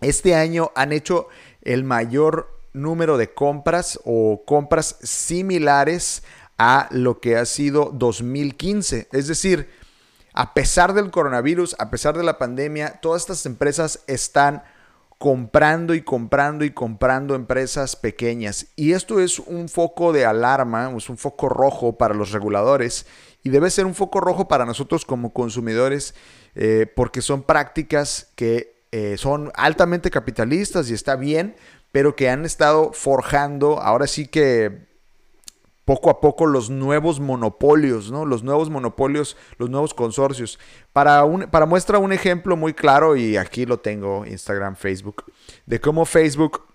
este 0.00 0.34
año 0.34 0.70
han 0.74 0.92
hecho 0.92 1.28
el 1.62 1.84
mayor 1.84 2.58
número 2.72 3.16
de 3.16 3.32
compras 3.32 4.00
o 4.04 4.42
compras 4.46 4.96
similares 5.02 6.22
a 6.58 6.88
lo 6.90 7.20
que 7.20 7.36
ha 7.36 7.44
sido 7.46 7.90
2015. 7.92 9.08
Es 9.12 9.26
decir, 9.26 9.68
a 10.32 10.54
pesar 10.54 10.94
del 10.94 11.10
coronavirus, 11.10 11.76
a 11.78 11.90
pesar 11.90 12.16
de 12.16 12.24
la 12.24 12.38
pandemia, 12.38 13.00
todas 13.00 13.22
estas 13.22 13.46
empresas 13.46 14.04
están 14.06 14.62
comprando 15.18 15.94
y 15.94 16.02
comprando 16.02 16.64
y 16.64 16.70
comprando 16.70 17.34
empresas 17.34 17.94
pequeñas. 17.94 18.68
Y 18.74 18.92
esto 18.92 19.20
es 19.20 19.38
un 19.38 19.68
foco 19.68 20.14
de 20.14 20.24
alarma, 20.24 20.90
es 20.96 21.10
un 21.10 21.18
foco 21.18 21.50
rojo 21.50 21.98
para 21.98 22.14
los 22.14 22.32
reguladores 22.32 23.06
y 23.42 23.50
debe 23.50 23.70
ser 23.70 23.84
un 23.84 23.94
foco 23.94 24.20
rojo 24.20 24.48
para 24.48 24.64
nosotros 24.64 25.04
como 25.04 25.34
consumidores 25.34 26.14
eh, 26.54 26.90
porque 26.96 27.20
son 27.20 27.42
prácticas 27.42 28.32
que 28.34 28.79
eh, 28.92 29.16
son 29.16 29.52
altamente 29.54 30.10
capitalistas 30.10 30.90
y 30.90 30.94
está 30.94 31.16
bien, 31.16 31.56
pero 31.92 32.16
que 32.16 32.28
han 32.28 32.44
estado 32.44 32.92
forjando, 32.92 33.80
ahora 33.80 34.06
sí 34.06 34.26
que 34.26 34.88
poco 35.84 36.10
a 36.10 36.20
poco 36.20 36.46
los 36.46 36.70
nuevos 36.70 37.18
monopolios, 37.18 38.12
¿no? 38.12 38.24
Los 38.24 38.44
nuevos 38.44 38.70
monopolios, 38.70 39.36
los 39.58 39.70
nuevos 39.70 39.92
consorcios. 39.92 40.60
Para, 40.92 41.24
para 41.50 41.66
muestra 41.66 41.98
un 41.98 42.12
ejemplo 42.12 42.56
muy 42.56 42.74
claro, 42.74 43.16
y 43.16 43.36
aquí 43.36 43.66
lo 43.66 43.80
tengo, 43.80 44.24
Instagram, 44.24 44.76
Facebook, 44.76 45.24
de 45.66 45.80
cómo 45.80 46.04
Facebook 46.04 46.69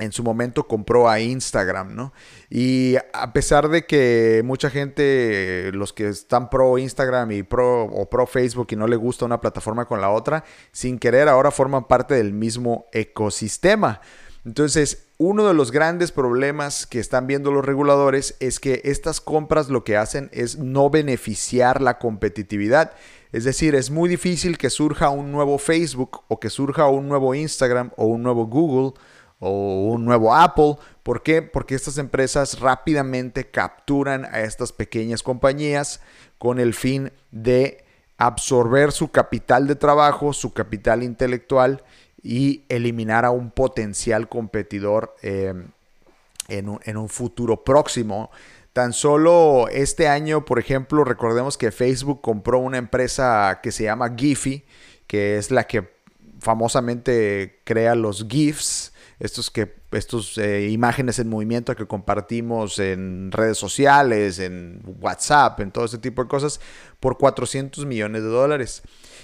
en 0.00 0.12
su 0.12 0.22
momento 0.22 0.66
compró 0.66 1.08
a 1.08 1.20
Instagram, 1.20 1.94
¿no? 1.94 2.12
Y 2.48 2.96
a 3.12 3.32
pesar 3.32 3.68
de 3.68 3.86
que 3.86 4.42
mucha 4.44 4.70
gente, 4.70 5.70
los 5.72 5.92
que 5.92 6.08
están 6.08 6.50
pro 6.50 6.78
Instagram 6.78 7.32
y 7.32 7.42
pro 7.42 7.84
o 7.84 8.08
pro 8.08 8.26
Facebook 8.26 8.68
y 8.70 8.76
no 8.76 8.86
le 8.86 8.96
gusta 8.96 9.24
una 9.24 9.40
plataforma 9.40 9.86
con 9.86 10.00
la 10.00 10.10
otra, 10.10 10.44
sin 10.72 10.98
querer 10.98 11.28
ahora 11.28 11.50
forman 11.50 11.86
parte 11.86 12.14
del 12.14 12.32
mismo 12.32 12.86
ecosistema. 12.92 14.00
Entonces, 14.44 15.06
uno 15.18 15.46
de 15.46 15.52
los 15.52 15.70
grandes 15.70 16.12
problemas 16.12 16.86
que 16.86 16.98
están 16.98 17.26
viendo 17.26 17.52
los 17.52 17.62
reguladores 17.62 18.36
es 18.40 18.58
que 18.58 18.80
estas 18.84 19.20
compras 19.20 19.68
lo 19.68 19.84
que 19.84 19.98
hacen 19.98 20.30
es 20.32 20.56
no 20.56 20.88
beneficiar 20.88 21.82
la 21.82 21.98
competitividad. 21.98 22.92
Es 23.32 23.44
decir, 23.44 23.74
es 23.74 23.90
muy 23.90 24.08
difícil 24.08 24.56
que 24.56 24.70
surja 24.70 25.10
un 25.10 25.30
nuevo 25.30 25.58
Facebook 25.58 26.22
o 26.28 26.40
que 26.40 26.48
surja 26.48 26.86
un 26.86 27.06
nuevo 27.06 27.34
Instagram 27.34 27.90
o 27.96 28.06
un 28.06 28.22
nuevo 28.22 28.46
Google 28.46 28.98
o 29.40 29.88
un 29.88 30.04
nuevo 30.04 30.34
Apple. 30.34 30.76
¿Por 31.02 31.22
qué? 31.22 31.42
Porque 31.42 31.74
estas 31.74 31.98
empresas 31.98 32.60
rápidamente 32.60 33.50
capturan 33.50 34.26
a 34.26 34.42
estas 34.42 34.72
pequeñas 34.72 35.22
compañías 35.22 36.00
con 36.38 36.60
el 36.60 36.74
fin 36.74 37.10
de 37.32 37.84
absorber 38.16 38.92
su 38.92 39.10
capital 39.10 39.66
de 39.66 39.74
trabajo, 39.74 40.32
su 40.32 40.52
capital 40.52 41.02
intelectual 41.02 41.82
y 42.22 42.64
eliminar 42.68 43.24
a 43.24 43.30
un 43.30 43.50
potencial 43.50 44.28
competidor 44.28 45.16
eh, 45.22 45.54
en, 46.48 46.96
un, 46.96 47.08
futuro 47.08 47.64
próximo. 47.64 48.30
Tan 48.74 48.92
solo 48.92 49.68
este 49.68 50.06
año, 50.06 50.44
por 50.44 50.58
ejemplo, 50.58 51.02
recordemos 51.04 51.56
que 51.56 51.72
Facebook 51.72 52.20
compró 52.20 52.58
una 52.58 52.78
empresa 52.78 53.60
que 53.62 53.72
se 53.72 53.84
llama 53.84 54.14
Giphy, 54.16 54.64
que 55.06 55.38
es 55.38 55.50
la 55.50 55.64
que 55.64 55.90
famosamente 56.40 57.60
crea 57.64 57.94
los 57.94 58.26
GIFs, 58.28 58.92
estos 59.20 59.50
que 59.50 59.74
estos 59.92 60.38
eh, 60.38 60.68
imágenes 60.70 61.18
en 61.18 61.28
movimiento 61.28 61.76
que 61.76 61.86
compartimos 61.86 62.78
en 62.78 63.30
redes 63.30 63.58
sociales, 63.58 64.38
en 64.38 64.82
WhatsApp, 65.00 65.60
en 65.60 65.70
todo 65.70 65.84
ese 65.84 65.98
tipo 65.98 66.22
de 66.22 66.28
cosas, 66.28 66.60
por 66.98 67.18
400 67.18 67.84
millones 67.84 68.22
de 68.22 68.28
dólares. 68.28 68.82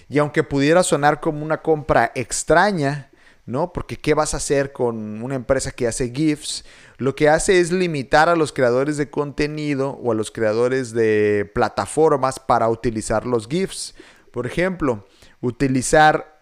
Y 0.08 0.18
aunque 0.18 0.42
pudiera 0.44 0.82
sonar 0.82 1.20
como 1.20 1.42
una 1.42 1.62
compra 1.62 2.12
extraña, 2.14 3.10
¿no? 3.46 3.72
Porque 3.72 3.96
¿qué 3.96 4.12
vas 4.12 4.34
a 4.34 4.36
hacer 4.36 4.72
con 4.72 5.22
una 5.22 5.34
empresa 5.34 5.70
que 5.70 5.86
hace 5.86 6.10
GIFs? 6.10 6.64
Lo 6.98 7.14
que 7.14 7.28
hace 7.28 7.60
es 7.60 7.72
limitar 7.72 8.28
a 8.28 8.36
los 8.36 8.52
creadores 8.52 8.98
de 8.98 9.08
contenido 9.08 9.90
o 10.02 10.12
a 10.12 10.14
los 10.14 10.30
creadores 10.30 10.92
de 10.92 11.50
plataformas 11.54 12.38
para 12.38 12.68
utilizar 12.68 13.24
los 13.24 13.48
GIFs. 13.48 13.94
Por 14.30 14.46
ejemplo, 14.46 15.06
utilizar 15.40 16.40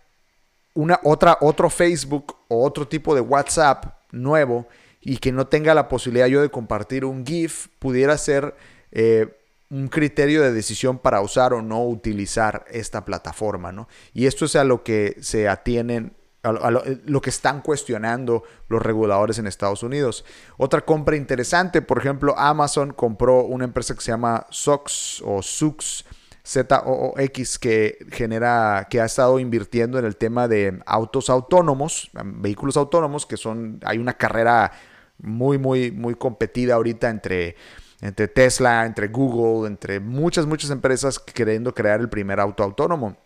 una, 0.75 0.99
otra, 1.05 1.39
otro 1.41 1.71
Facebook 1.71 2.37
otro 2.59 2.89
tipo 2.89 3.15
de 3.15 3.21
WhatsApp 3.21 3.87
nuevo 4.13 4.67
y 5.01 5.19
que 5.19 5.33
no 5.33 5.47
tenga 5.47 5.75
la 5.75 5.89
posibilidad 5.89 6.27
yo 6.27 6.41
de 6.41 6.51
compartir 6.51 7.05
un 7.05 7.27
GIF 7.27 7.69
pudiera 7.79 8.17
ser 8.17 8.55
eh, 8.91 9.39
un 9.71 9.89
criterio 9.89 10.43
de 10.43 10.53
decisión 10.53 10.99
para 10.99 11.21
usar 11.21 11.53
o 11.53 11.61
no 11.61 11.85
utilizar 11.85 12.65
esta 12.71 13.05
plataforma, 13.05 13.73
¿no? 13.73 13.89
Y 14.13 14.27
esto 14.27 14.45
es 14.45 14.57
a 14.57 14.65
lo 14.65 14.83
que 14.83 15.17
se 15.21 15.49
atienen, 15.49 16.15
a 16.43 16.71
lo, 16.71 17.21
que 17.21 17.31
están 17.31 17.63
cuestionando 17.63 18.45
los 18.69 18.83
reguladores 18.83 19.39
en 19.39 19.47
Estados 19.47 19.83
Unidos. 19.83 20.25
Otra 20.59 20.83
compra 20.83 21.17
interesante, 21.17 21.83
por 21.83 21.99
ejemplo, 21.99 22.39
Amazon 22.39 22.93
compró 22.93 23.43
una 23.45 23.65
empresa 23.65 23.95
que 23.95 24.03
se 24.03 24.13
llama 24.13 24.47
Sox 24.51 25.23
o 25.25 25.43
Sux, 25.43 26.05
Z-O-O-X, 26.45 27.59
que 27.59 28.07
genera, 28.11 28.87
que 28.91 29.01
ha 29.01 29.07
estado 29.07 29.39
invirtiendo 29.39 29.99
en 29.99 30.05
el 30.05 30.17
tema 30.17 30.47
de 30.47 30.81
autos 30.87 31.31
autónomos, 31.31 32.11
vehículos 32.13 32.77
autónomos, 32.77 33.27
que 33.27 33.37
son, 33.37 33.81
hay 33.85 33.99
una 33.99 34.15
carrera 34.15 34.73
muy, 35.19 35.59
muy, 35.59 35.91
muy 35.91 36.15
competida 36.15 36.75
ahorita 36.75 37.09
entre 37.09 37.57
entre 38.05 38.29
Tesla, 38.29 38.85
entre 38.85 39.09
Google, 39.09 39.67
entre 39.67 39.99
muchas, 39.99 40.45
muchas 40.45 40.71
empresas 40.71 41.19
queriendo 41.19 41.75
crear 41.75 42.01
el 42.01 42.11
primer 42.11 42.39
auto 42.39 42.63
autónomo. 42.63 43.17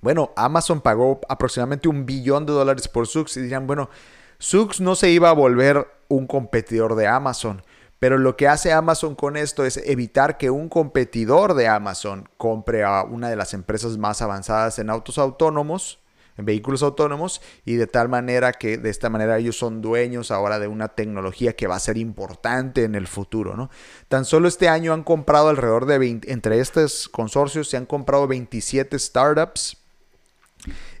Bueno, 0.00 0.32
Amazon 0.34 0.80
pagó 0.80 1.20
aproximadamente 1.28 1.88
un 1.88 2.04
billón 2.04 2.44
de 2.44 2.52
dólares 2.52 2.88
por 2.88 3.06
Sux 3.06 3.36
y 3.36 3.42
dirán, 3.42 3.68
bueno, 3.68 3.90
Sux 4.38 4.80
no 4.80 4.96
se 4.96 5.10
iba 5.10 5.30
a 5.30 5.34
volver 5.34 5.86
un 6.08 6.26
competidor 6.26 6.96
de 6.96 7.06
Amazon. 7.06 7.62
Pero 7.98 8.18
lo 8.18 8.36
que 8.36 8.46
hace 8.46 8.72
Amazon 8.72 9.14
con 9.14 9.36
esto 9.36 9.64
es 9.64 9.76
evitar 9.78 10.38
que 10.38 10.50
un 10.50 10.68
competidor 10.68 11.54
de 11.54 11.66
Amazon 11.66 12.28
compre 12.36 12.84
a 12.84 13.02
una 13.02 13.28
de 13.28 13.36
las 13.36 13.54
empresas 13.54 13.98
más 13.98 14.22
avanzadas 14.22 14.78
en 14.78 14.88
autos 14.88 15.18
autónomos, 15.18 15.98
en 16.36 16.44
vehículos 16.44 16.84
autónomos, 16.84 17.40
y 17.64 17.74
de 17.74 17.88
tal 17.88 18.08
manera 18.08 18.52
que 18.52 18.78
de 18.78 18.90
esta 18.90 19.10
manera 19.10 19.38
ellos 19.38 19.56
son 19.56 19.82
dueños 19.82 20.30
ahora 20.30 20.60
de 20.60 20.68
una 20.68 20.88
tecnología 20.88 21.56
que 21.56 21.66
va 21.66 21.74
a 21.74 21.80
ser 21.80 21.98
importante 21.98 22.84
en 22.84 22.94
el 22.94 23.08
futuro. 23.08 23.56
¿no? 23.56 23.68
Tan 24.06 24.24
solo 24.24 24.46
este 24.46 24.68
año 24.68 24.92
han 24.92 25.02
comprado 25.02 25.48
alrededor 25.48 25.86
de 25.86 25.98
20, 25.98 26.32
entre 26.32 26.60
estos 26.60 27.08
consorcios 27.08 27.68
se 27.68 27.76
han 27.76 27.86
comprado 27.86 28.28
27 28.28 28.96
startups 28.96 29.76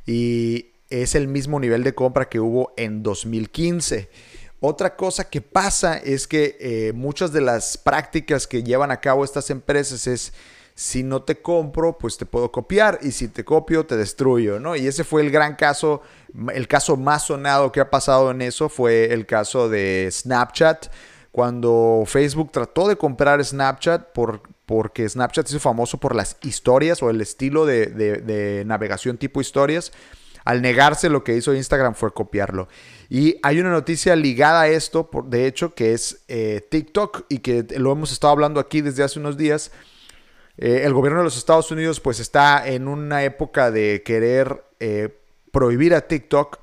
y 0.04 0.72
es 0.90 1.14
el 1.14 1.28
mismo 1.28 1.60
nivel 1.60 1.84
de 1.84 1.94
compra 1.94 2.28
que 2.28 2.40
hubo 2.40 2.72
en 2.76 3.02
2015. 3.02 4.08
Otra 4.60 4.96
cosa 4.96 5.28
que 5.28 5.40
pasa 5.40 5.98
es 5.98 6.26
que 6.26 6.56
eh, 6.60 6.92
muchas 6.92 7.32
de 7.32 7.40
las 7.40 7.78
prácticas 7.78 8.46
que 8.46 8.64
llevan 8.64 8.90
a 8.90 9.00
cabo 9.00 9.24
estas 9.24 9.50
empresas 9.50 10.06
es 10.08 10.32
si 10.74 11.02
no 11.02 11.22
te 11.22 11.42
compro, 11.42 11.98
pues 11.98 12.16
te 12.16 12.24
puedo 12.24 12.52
copiar 12.52 13.00
y 13.02 13.10
si 13.10 13.26
te 13.26 13.44
copio, 13.44 13.84
te 13.84 13.96
destruyo, 13.96 14.60
¿no? 14.60 14.76
Y 14.76 14.86
ese 14.86 15.02
fue 15.02 15.22
el 15.22 15.30
gran 15.30 15.56
caso, 15.56 16.02
el 16.54 16.68
caso 16.68 16.96
más 16.96 17.24
sonado 17.26 17.72
que 17.72 17.80
ha 17.80 17.90
pasado 17.90 18.30
en 18.30 18.42
eso 18.42 18.68
fue 18.68 19.12
el 19.12 19.26
caso 19.26 19.68
de 19.68 20.08
Snapchat, 20.10 20.86
cuando 21.32 22.04
Facebook 22.06 22.52
trató 22.52 22.86
de 22.86 22.96
comprar 22.96 23.44
Snapchat 23.44 24.12
por, 24.12 24.42
porque 24.66 25.08
Snapchat 25.08 25.50
es 25.50 25.60
famoso 25.60 25.98
por 25.98 26.14
las 26.14 26.36
historias 26.42 27.02
o 27.02 27.10
el 27.10 27.20
estilo 27.20 27.66
de, 27.66 27.86
de 27.86 28.64
navegación 28.64 29.18
tipo 29.18 29.40
historias. 29.40 29.92
Al 30.48 30.62
negarse 30.62 31.10
lo 31.10 31.24
que 31.24 31.36
hizo 31.36 31.52
Instagram 31.52 31.94
fue 31.94 32.10
copiarlo. 32.14 32.68
Y 33.10 33.36
hay 33.42 33.60
una 33.60 33.70
noticia 33.70 34.16
ligada 34.16 34.62
a 34.62 34.68
esto, 34.68 35.10
de 35.26 35.46
hecho, 35.46 35.74
que 35.74 35.92
es 35.92 36.20
eh, 36.26 36.66
TikTok 36.70 37.26
y 37.28 37.40
que 37.40 37.66
lo 37.76 37.92
hemos 37.92 38.12
estado 38.12 38.32
hablando 38.32 38.58
aquí 38.58 38.80
desde 38.80 39.02
hace 39.02 39.18
unos 39.18 39.36
días. 39.36 39.70
Eh, 40.56 40.84
el 40.84 40.94
gobierno 40.94 41.18
de 41.18 41.24
los 41.24 41.36
Estados 41.36 41.70
Unidos 41.70 42.00
pues 42.00 42.18
está 42.18 42.66
en 42.66 42.88
una 42.88 43.24
época 43.24 43.70
de 43.70 44.02
querer 44.02 44.64
eh, 44.80 45.14
prohibir 45.52 45.94
a 45.94 46.08
TikTok 46.08 46.60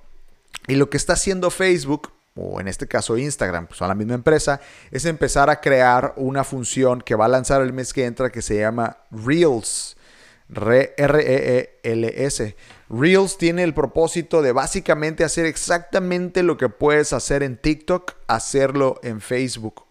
y 0.68 0.78
lo 0.78 0.90
que 0.90 0.98
está 0.98 1.14
haciendo 1.14 1.52
Facebook 1.52 2.12
o 2.34 2.60
en 2.60 2.68
este 2.68 2.88
caso 2.88 3.20
Instagram, 3.20 3.68
pues 3.68 3.78
son 3.78 3.88
la 3.88 3.94
misma 3.94 4.16
empresa, 4.16 4.62
es 4.90 5.06
empezar 5.06 5.52
a 5.52 5.62
crear 5.62 6.16
una 6.18 6.44
función 6.44 7.02
que 7.02 7.14
va 7.14 7.26
a 7.26 7.28
lanzar 7.28 7.62
el 7.62 7.72
mes 7.72 7.94
que 7.94 8.06
entra 8.06 8.32
que 8.32 8.42
se 8.42 8.58
llama 8.58 8.98
Reels. 9.12 9.95
R-E-E-L-S. 10.54 12.56
Reels 12.90 13.38
tiene 13.38 13.64
el 13.64 13.74
propósito 13.74 14.42
de 14.42 14.52
básicamente 14.52 15.24
hacer 15.24 15.46
exactamente 15.46 16.44
lo 16.44 16.58
que 16.58 16.70
puedes 16.70 17.14
hacer 17.14 17.44
en 17.44 17.58
TikTok, 17.58 18.14
hacerlo 18.28 19.00
en 19.04 19.22
Facebook. 19.22 19.84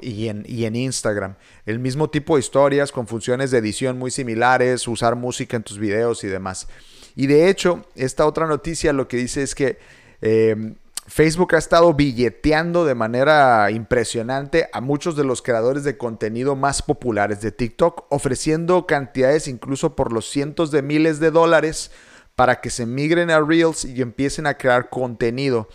Y 0.00 0.28
en, 0.28 0.74
Instagram. 0.74 1.34
El 1.66 1.78
mismo 1.78 2.08
tipo 2.08 2.36
de 2.36 2.40
historias 2.40 2.92
con 2.92 3.06
funciones 3.06 3.50
de 3.50 3.58
edición 3.58 3.98
muy 3.98 4.10
similares, 4.10 4.88
usar 4.88 5.16
música 5.16 5.54
en 5.54 5.62
tus 5.62 5.78
videos 5.78 6.24
y 6.24 6.28
demás. 6.28 6.66
Y 7.14 7.26
de 7.26 7.50
hecho, 7.50 7.84
esta 7.94 8.26
otra 8.26 8.46
noticia 8.46 8.94
lo 8.94 9.06
que 9.06 9.18
dice 9.18 9.42
es 9.42 9.54
que 9.54 9.78
eh, 10.22 10.76
Facebook 11.08 11.54
ha 11.54 11.58
estado 11.58 11.94
billeteando 11.94 12.84
de 12.84 12.96
manera 12.96 13.70
impresionante 13.70 14.68
a 14.72 14.80
muchos 14.80 15.14
de 15.16 15.24
los 15.24 15.40
creadores 15.40 15.84
de 15.84 15.96
contenido 15.96 16.56
más 16.56 16.82
populares 16.82 17.40
de 17.40 17.52
TikTok, 17.52 18.06
ofreciendo 18.10 18.86
cantidades 18.86 19.46
incluso 19.46 19.94
por 19.94 20.12
los 20.12 20.28
cientos 20.28 20.70
de 20.72 20.82
miles 20.82 21.20
de 21.20 21.30
dólares 21.30 21.92
para 22.34 22.60
que 22.60 22.70
se 22.70 22.86
migren 22.86 23.30
a 23.30 23.40
Reels 23.40 23.84
y 23.84 24.02
empiecen 24.02 24.46
a 24.46 24.54
crear 24.54 24.90
contenido. 24.90 25.68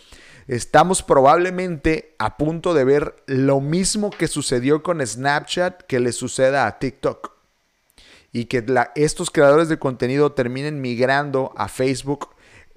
Estamos 0.47 1.01
probablemente 1.01 2.13
a 2.19 2.35
punto 2.35 2.73
de 2.73 2.83
ver 2.83 3.15
lo 3.25 3.61
mismo 3.61 4.09
que 4.09 4.27
sucedió 4.27 4.83
con 4.83 5.05
Snapchat 5.05 5.83
que 5.83 6.01
le 6.01 6.11
suceda 6.11 6.67
a 6.67 6.77
TikTok. 6.77 7.31
Y 8.33 8.45
que 8.45 8.65
estos 8.95 9.29
creadores 9.29 9.69
de 9.69 9.79
contenido 9.79 10.33
terminen 10.33 10.81
migrando 10.81 11.53
a 11.57 11.67
Facebook 11.67 12.29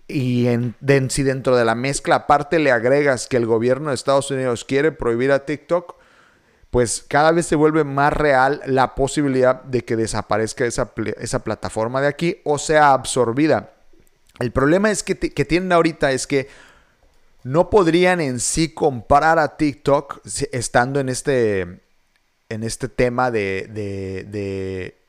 y 0.07 0.49
en, 0.49 0.75
si 1.11 1.23
dentro 1.23 1.57
de 1.57 1.65
la 1.65 1.75
mezcla 1.75 2.17
aparte 2.17 2.59
le 2.59 2.71
agregas 2.71 3.27
que 3.27 3.37
el 3.37 3.47
gobierno 3.47 3.89
de 3.89 3.95
Estados 3.95 4.31
Unidos 4.31 4.65
quiere 4.65 4.93
prohibir 4.93 5.33
a 5.33 5.47
TikTok, 5.47 5.97
pues 6.71 7.05
cada 7.09 7.31
vez 7.31 7.47
se 7.47 7.57
vuelve 7.57 7.85
más 7.85 8.13
real 8.13 8.61
la 8.67 8.95
posibilidad 8.95 9.63
de 9.63 9.85
que 9.85 9.97
desaparezca 9.97 10.67
esa, 10.67 10.93
esa 11.19 11.45
plataforma 11.45 12.01
de 12.01 12.09
aquí 12.09 12.39
o 12.45 12.59
sea 12.59 12.93
absorbida. 12.93 13.75
El 14.41 14.51
problema 14.51 14.91
es 14.91 15.03
que, 15.03 15.17
que, 15.17 15.45
tienen 15.45 15.71
ahorita 15.73 16.11
es 16.11 16.27
que 16.27 16.49
no 17.45 17.71
podrían 17.71 18.21
en 18.21 18.41
sí 18.41 18.75
comprar 18.75 19.39
a 19.39 19.57
TikTok 19.57 20.21
estando 20.51 20.99
en 20.99 21.09
este, 21.09 21.61
en 22.49 22.65
este 22.65 22.89
tema 22.89 23.31
de 23.31 23.69
de 23.71 25.04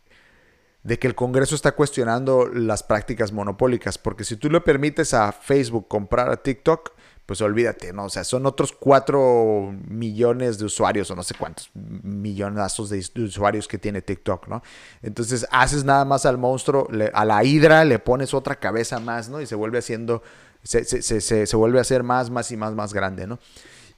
que 0.86 1.08
el 1.08 1.16
Congreso 1.16 1.56
está 1.56 1.74
cuestionando 1.74 2.48
las 2.48 2.84
prácticas 2.84 3.32
monopólicas, 3.32 3.98
porque 3.98 4.24
si 4.24 4.38
tú 4.38 4.50
le 4.50 4.62
permites 4.62 5.14
a 5.14 5.32
Facebook 5.32 5.88
comprar 5.88 6.30
a 6.30 6.38
TikTok, 6.38 6.92
pues 7.26 7.42
olvídate, 7.42 7.92
¿no? 7.92 8.06
O 8.06 8.10
sea, 8.10 8.24
son 8.24 8.46
otros 8.46 8.72
4 8.72 9.76
millones 9.88 10.60
de 10.60 10.66
usuarios 10.66 11.10
o 11.10 11.16
no 11.16 11.24
sé 11.24 11.34
cuántos 11.34 11.72
millonazos 11.74 12.90
de, 12.90 13.04
usuarios 13.24 13.68
que 13.68 13.80
tiene 13.80 14.04
TikTok, 14.04 14.48
¿no? 14.48 14.62
Entonces 15.02 15.48
haces 15.50 15.84
nada 15.84 16.06
más 16.06 16.28
al 16.28 16.38
monstruo, 16.38 16.88
a 17.14 17.26
la 17.26 17.44
hidra 17.44 17.84
le 17.84 17.98
pones 17.98 18.36
otra 18.36 18.60
cabeza 18.60 19.00
más, 19.00 19.28
¿no? 19.28 19.42
Y 19.42 19.48
se 19.48 19.56
vuelve 19.56 19.80
haciendo, 19.80 20.22
se, 20.62 20.86
se, 20.86 21.02
se, 21.02 21.48
se 21.48 21.56
vuelve 21.56 21.80
a 21.80 21.82
hacer 21.82 22.04
más, 22.04 22.30
más 22.30 22.52
y 22.52 22.58
más, 22.58 22.76
más 22.76 22.94
grande, 22.94 23.26
¿no? 23.26 23.40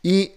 Y 0.01 0.31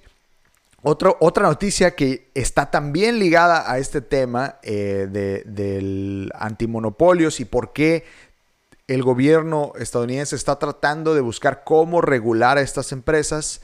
otra 0.83 1.43
noticia 1.43 1.95
que 1.95 2.31
está 2.35 2.71
también 2.71 3.19
ligada 3.19 3.71
a 3.71 3.79
este 3.79 4.01
tema 4.01 4.57
eh, 4.63 5.09
de, 5.11 5.43
del 5.45 6.31
antimonopolios 6.35 7.41
y 7.41 7.45
por 7.45 7.73
qué 7.73 8.05
el 8.87 9.03
gobierno 9.03 9.73
estadounidense 9.79 10.37
está 10.37 10.59
tratando 10.59 11.15
de 11.15 11.21
buscar 11.21 11.65
cómo 11.65 12.01
regular 12.01 12.59
a 12.59 12.63
estas 12.63 12.93
empresas. 12.93 13.61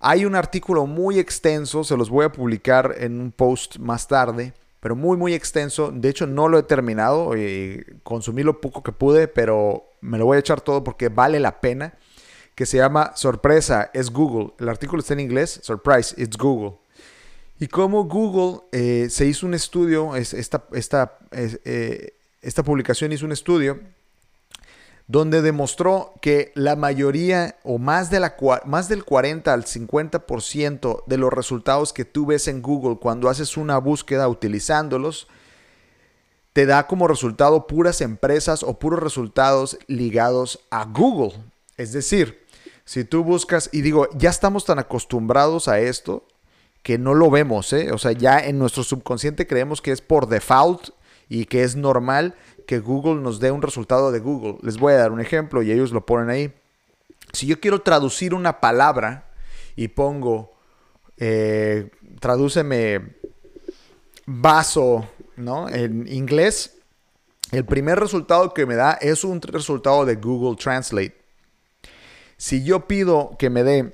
Hay 0.00 0.24
un 0.24 0.34
artículo 0.34 0.86
muy 0.86 1.18
extenso, 1.18 1.84
se 1.84 1.96
los 1.96 2.10
voy 2.10 2.26
a 2.26 2.32
publicar 2.32 2.96
en 2.98 3.20
un 3.20 3.32
post 3.32 3.78
más 3.78 4.08
tarde, 4.08 4.52
pero 4.80 4.94
muy, 4.94 5.16
muy 5.16 5.34
extenso. 5.34 5.90
De 5.90 6.08
hecho, 6.08 6.26
no 6.26 6.48
lo 6.48 6.58
he 6.58 6.62
terminado, 6.64 7.36
y 7.36 7.40
eh, 7.40 7.86
consumí 8.02 8.42
lo 8.42 8.60
poco 8.60 8.82
que 8.82 8.92
pude, 8.92 9.26
pero 9.26 9.84
me 10.00 10.18
lo 10.18 10.26
voy 10.26 10.36
a 10.36 10.40
echar 10.40 10.60
todo 10.60 10.84
porque 10.84 11.08
vale 11.08 11.40
la 11.40 11.60
pena 11.60 11.94
que 12.58 12.66
se 12.66 12.78
llama 12.78 13.12
Sorpresa, 13.14 13.88
es 13.94 14.10
Google. 14.10 14.52
El 14.58 14.68
artículo 14.68 14.98
está 14.98 15.12
en 15.12 15.20
inglés, 15.20 15.60
Surprise, 15.62 16.12
it's 16.20 16.36
Google. 16.36 16.78
Y 17.60 17.68
como 17.68 18.02
Google 18.06 18.62
eh, 18.72 19.06
se 19.10 19.26
hizo 19.26 19.46
un 19.46 19.54
estudio, 19.54 20.16
esta, 20.16 20.64
esta, 20.72 21.18
eh, 21.30 22.14
esta 22.42 22.64
publicación 22.64 23.12
hizo 23.12 23.26
un 23.26 23.30
estudio 23.30 23.78
donde 25.06 25.40
demostró 25.40 26.14
que 26.20 26.50
la 26.56 26.74
mayoría 26.74 27.54
o 27.62 27.78
más, 27.78 28.10
de 28.10 28.18
la, 28.18 28.34
más 28.64 28.88
del 28.88 29.04
40 29.04 29.54
al 29.54 29.64
50% 29.64 31.04
de 31.06 31.16
los 31.16 31.32
resultados 31.32 31.92
que 31.92 32.04
tú 32.04 32.26
ves 32.26 32.48
en 32.48 32.60
Google 32.60 32.98
cuando 33.00 33.28
haces 33.28 33.56
una 33.56 33.78
búsqueda 33.78 34.26
utilizándolos, 34.26 35.28
te 36.52 36.66
da 36.66 36.88
como 36.88 37.06
resultado 37.06 37.68
puras 37.68 38.00
empresas 38.00 38.64
o 38.64 38.80
puros 38.80 39.00
resultados 39.00 39.78
ligados 39.86 40.58
a 40.70 40.86
Google. 40.86 41.34
Es 41.76 41.92
decir, 41.92 42.47
si 42.88 43.04
tú 43.04 43.22
buscas, 43.22 43.68
y 43.70 43.82
digo, 43.82 44.08
ya 44.14 44.30
estamos 44.30 44.64
tan 44.64 44.78
acostumbrados 44.78 45.68
a 45.68 45.78
esto 45.78 46.26
que 46.82 46.96
no 46.96 47.12
lo 47.12 47.30
vemos, 47.30 47.70
¿eh? 47.74 47.92
O 47.92 47.98
sea, 47.98 48.12
ya 48.12 48.38
en 48.38 48.58
nuestro 48.58 48.82
subconsciente 48.82 49.46
creemos 49.46 49.82
que 49.82 49.92
es 49.92 50.00
por 50.00 50.26
default 50.26 50.88
y 51.28 51.44
que 51.44 51.64
es 51.64 51.76
normal 51.76 52.34
que 52.66 52.78
Google 52.78 53.20
nos 53.20 53.40
dé 53.40 53.50
un 53.50 53.60
resultado 53.60 54.10
de 54.10 54.20
Google. 54.20 54.56
Les 54.62 54.78
voy 54.78 54.94
a 54.94 54.96
dar 54.96 55.12
un 55.12 55.20
ejemplo 55.20 55.60
y 55.60 55.70
ellos 55.70 55.92
lo 55.92 56.06
ponen 56.06 56.30
ahí. 56.30 56.54
Si 57.34 57.46
yo 57.46 57.60
quiero 57.60 57.82
traducir 57.82 58.32
una 58.32 58.58
palabra 58.58 59.32
y 59.76 59.88
pongo, 59.88 60.52
eh, 61.18 61.90
tradúceme 62.20 63.16
vaso, 64.24 65.06
¿no? 65.36 65.68
En 65.68 66.08
inglés, 66.08 66.78
el 67.52 67.66
primer 67.66 68.00
resultado 68.00 68.54
que 68.54 68.64
me 68.64 68.76
da 68.76 68.92
es 68.92 69.24
un 69.24 69.42
resultado 69.42 70.06
de 70.06 70.16
Google 70.16 70.56
Translate. 70.56 71.17
Si 72.38 72.62
yo 72.62 72.86
pido 72.86 73.36
que 73.36 73.50
me 73.50 73.64
dé 73.64 73.92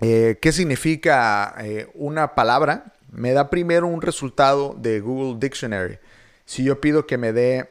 eh, 0.00 0.38
qué 0.40 0.52
significa 0.52 1.56
eh, 1.58 1.90
una 1.94 2.36
palabra, 2.36 2.94
me 3.10 3.32
da 3.32 3.50
primero 3.50 3.88
un 3.88 4.00
resultado 4.00 4.76
de 4.78 5.00
Google 5.00 5.40
Dictionary. 5.40 5.98
Si 6.44 6.62
yo 6.62 6.80
pido 6.80 7.04
que 7.04 7.18
me 7.18 7.32
dé 7.32 7.68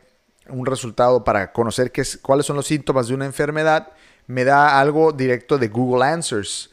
un 0.49 0.65
resultado 0.65 1.23
para 1.23 1.53
conocer 1.53 1.93
qué 1.93 2.01
es, 2.01 2.17
cuáles 2.17 2.45
son 2.45 2.57
los 2.57 2.67
síntomas 2.67 3.07
de 3.07 3.13
una 3.13 3.25
enfermedad, 3.25 3.93
me 4.27 4.43
da 4.43 4.77
algo 4.77 5.13
directo 5.13 5.57
de 5.57 5.69
Google 5.69 6.05
Answers. 6.05 6.69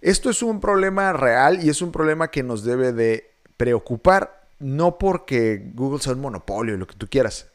Esto 0.00 0.28
es 0.28 0.42
un 0.42 0.60
problema 0.60 1.12
real 1.12 1.64
y 1.64 1.70
es 1.70 1.82
un 1.82 1.92
problema 1.92 2.32
que 2.32 2.42
nos 2.42 2.64
debe 2.64 2.92
de 2.92 3.30
preocupar, 3.56 4.48
no 4.58 4.98
porque 4.98 5.70
Google 5.72 6.02
sea 6.02 6.14
un 6.14 6.20
monopolio, 6.20 6.76
lo 6.76 6.88
que 6.88 6.96
tú 6.96 7.06
quieras, 7.08 7.46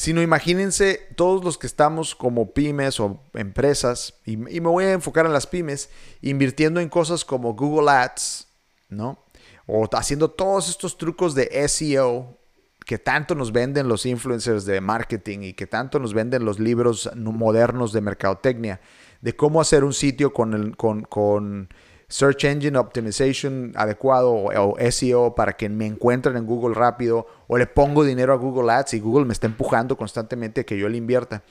sino 0.00 0.22
imagínense 0.22 1.08
todos 1.14 1.44
los 1.44 1.58
que 1.58 1.66
estamos 1.66 2.14
como 2.14 2.54
pymes 2.54 2.98
o 3.00 3.22
empresas, 3.34 4.14
y, 4.24 4.38
me 4.38 4.58
voy 4.60 4.84
a 4.84 4.92
enfocar 4.92 5.26
en 5.26 5.34
las 5.34 5.46
pymes, 5.46 5.90
invirtiendo 6.22 6.80
en 6.80 6.88
cosas 6.88 7.22
como 7.22 7.52
Google 7.52 7.90
Ads, 7.90 8.48
¿no? 8.88 9.22
O 9.66 9.86
haciendo 9.92 10.30
todos 10.30 10.70
estos 10.70 10.96
trucos 10.96 11.34
de 11.34 11.68
SEO 11.68 12.38
que 12.86 12.98
tanto 12.98 13.34
nos 13.34 13.52
venden 13.52 13.88
los 13.88 14.06
influencers 14.06 14.64
de 14.64 14.80
marketing 14.80 15.40
y 15.42 15.52
que 15.52 15.66
tanto 15.66 15.98
nos 15.98 16.14
venden 16.14 16.46
los 16.46 16.58
libros 16.58 17.10
modernos 17.14 17.92
de 17.92 18.00
mercadotecnia, 18.00 18.80
de 19.20 19.36
cómo 19.36 19.60
hacer 19.60 19.84
un 19.84 19.92
sitio 19.92 20.32
con, 20.32 20.54
el, 20.54 20.78
con, 20.78 21.02
con 21.02 21.68
Search 22.10 22.44
Engine 22.44 22.76
Optimization 22.76 23.72
adecuado 23.76 24.32
o, 24.32 24.76
SEO 24.90 25.34
para 25.36 25.52
que 25.52 25.68
me 25.68 25.86
encuentren 25.86 26.36
en 26.36 26.44
Google 26.44 26.74
rápido 26.74 27.26
o 27.46 27.56
le 27.56 27.68
pongo 27.68 28.04
dinero 28.04 28.32
a 28.32 28.36
Google 28.36 28.72
Ads 28.72 28.94
y 28.94 29.00
Google 29.00 29.26
me 29.26 29.32
está 29.32 29.46
empujando 29.46 29.96
constantemente 29.96 30.62
a 30.62 30.64
que 30.64 30.76
yo 30.76 30.88
le 30.88 30.96
invierta. 30.96 31.42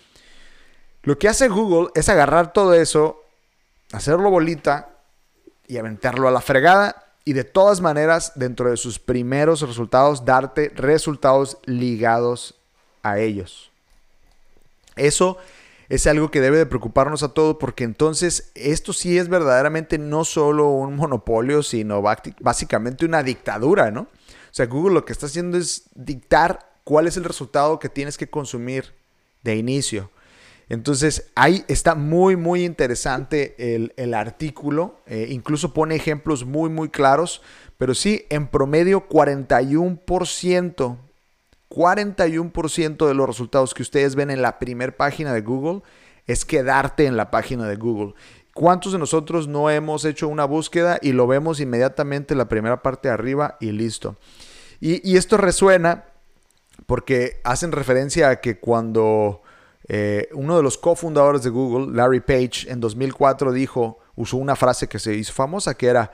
Lo 1.04 1.18
que 1.18 1.30
hace 1.30 1.48
Google 1.48 1.90
es 1.96 2.10
agarrar 2.10 2.52
todo 2.52 2.74
eso, 2.74 3.24
hacerlo 3.94 4.30
bolita 4.30 4.90
y 5.66 5.78
aventarlo 5.78 6.28
a 6.28 6.32
la 6.32 6.42
fregada 6.42 7.06
y 7.24 7.32
de 7.34 7.46
todas 7.46 7.80
maneras 7.80 8.34
dentro 8.36 8.70
de 8.70 8.76
sus 8.76 9.00
primeros 9.00 9.62
resultados 9.62 10.26
darte 10.26 10.74
resultados 10.76 11.58
ligados 11.66 12.56
a 13.02 13.20
ellos. 13.20 13.72
Eso 14.98 15.38
es 15.38 15.59
algo 16.08 16.30
que 16.30 16.42
debe 16.42 16.58
de 16.58 16.66
preocuparnos 16.68 17.24
a 17.24 17.34
todos 17.34 17.58
porque 17.60 17.84
entonces 17.84 18.52
esto 18.56 18.94
sí 18.94 19.18
es 19.18 19.28
verdaderamente 19.28 19.98
no 19.98 20.24
solo 20.24 20.70
un 20.70 20.96
monopolio, 20.96 21.64
sino 21.64 22.02
básicamente 22.02 23.06
una 23.06 23.24
dictadura, 23.24 23.90
¿no? 23.90 24.02
O 24.02 24.52
sea, 24.52 24.68
Google 24.68 24.94
lo 24.94 25.06
que 25.06 25.14
está 25.14 25.26
haciendo 25.26 25.58
es 25.58 25.90
dictar 25.96 26.74
cuál 26.84 27.08
es 27.08 27.18
el 27.18 27.24
resultado 27.24 27.80
que 27.80 27.90
tienes 27.90 28.18
que 28.18 28.30
consumir 28.30 28.94
de 29.44 29.56
inicio. 29.56 30.12
Entonces, 30.70 31.32
ahí 31.36 31.66
está 31.68 31.96
muy, 31.96 32.36
muy 32.36 32.64
interesante 32.64 33.56
el, 33.76 34.14
artículo. 34.14 35.02
Eh, 35.08 35.28
incluso 35.32 35.74
pone 35.74 35.96
ejemplos 35.96 36.46
muy, 36.46 36.70
muy 36.70 36.90
claros. 36.90 37.42
Pero 37.80 37.96
sí, 37.96 38.26
en 38.30 38.48
promedio 38.48 39.10
41% 39.10 40.98
41% 41.70 43.08
de 43.08 43.14
los 43.14 43.28
resultados 43.28 43.74
que 43.74 43.84
ustedes 43.84 44.16
ven 44.16 44.32
en 44.32 44.42
la 44.42 44.60
primera 44.60 44.96
página 44.96 45.34
de 45.34 45.42
Google 45.42 45.82
es 46.26 46.46
quedarte 46.46 47.06
en 47.06 47.18
la 47.18 47.32
página 47.32 47.68
de 47.68 47.76
Google. 47.76 48.14
¿Cuántos 48.54 48.92
de 48.92 49.00
nosotros 49.00 49.48
no 49.48 49.70
hemos 49.70 50.04
hecho 50.06 50.28
una 50.28 50.46
búsqueda 50.46 51.00
y 51.02 51.12
lo 51.12 51.28
vemos 51.28 51.60
inmediatamente 51.60 52.34
en 52.34 52.40
la 52.40 52.50
primera 52.50 52.82
parte 52.82 53.08
de 53.08 53.14
arriba 53.14 53.58
y 53.60 53.72
listo? 53.72 54.18
Y, 54.82 55.18
esto 55.18 55.38
resuena 55.38 56.06
porque 56.86 57.42
hacen 57.44 57.72
referencia 57.72 58.30
a 58.30 58.42
que 58.42 58.60
cuando 58.60 59.42
eh, 59.88 60.30
uno 60.34 60.56
de 60.58 60.64
los 60.64 60.78
cofundadores 60.78 61.44
de 61.44 61.50
Google, 61.50 61.96
Larry 61.96 62.22
Page, 62.22 62.70
en 62.70 62.80
2004 62.80 63.52
dijo, 63.52 64.00
usó 64.16 64.38
una 64.38 64.56
frase 64.56 64.88
que 64.88 65.00
se 65.00 65.14
hizo 65.16 65.34
famosa 65.34 65.76
que 65.76 65.88
era, 65.88 66.12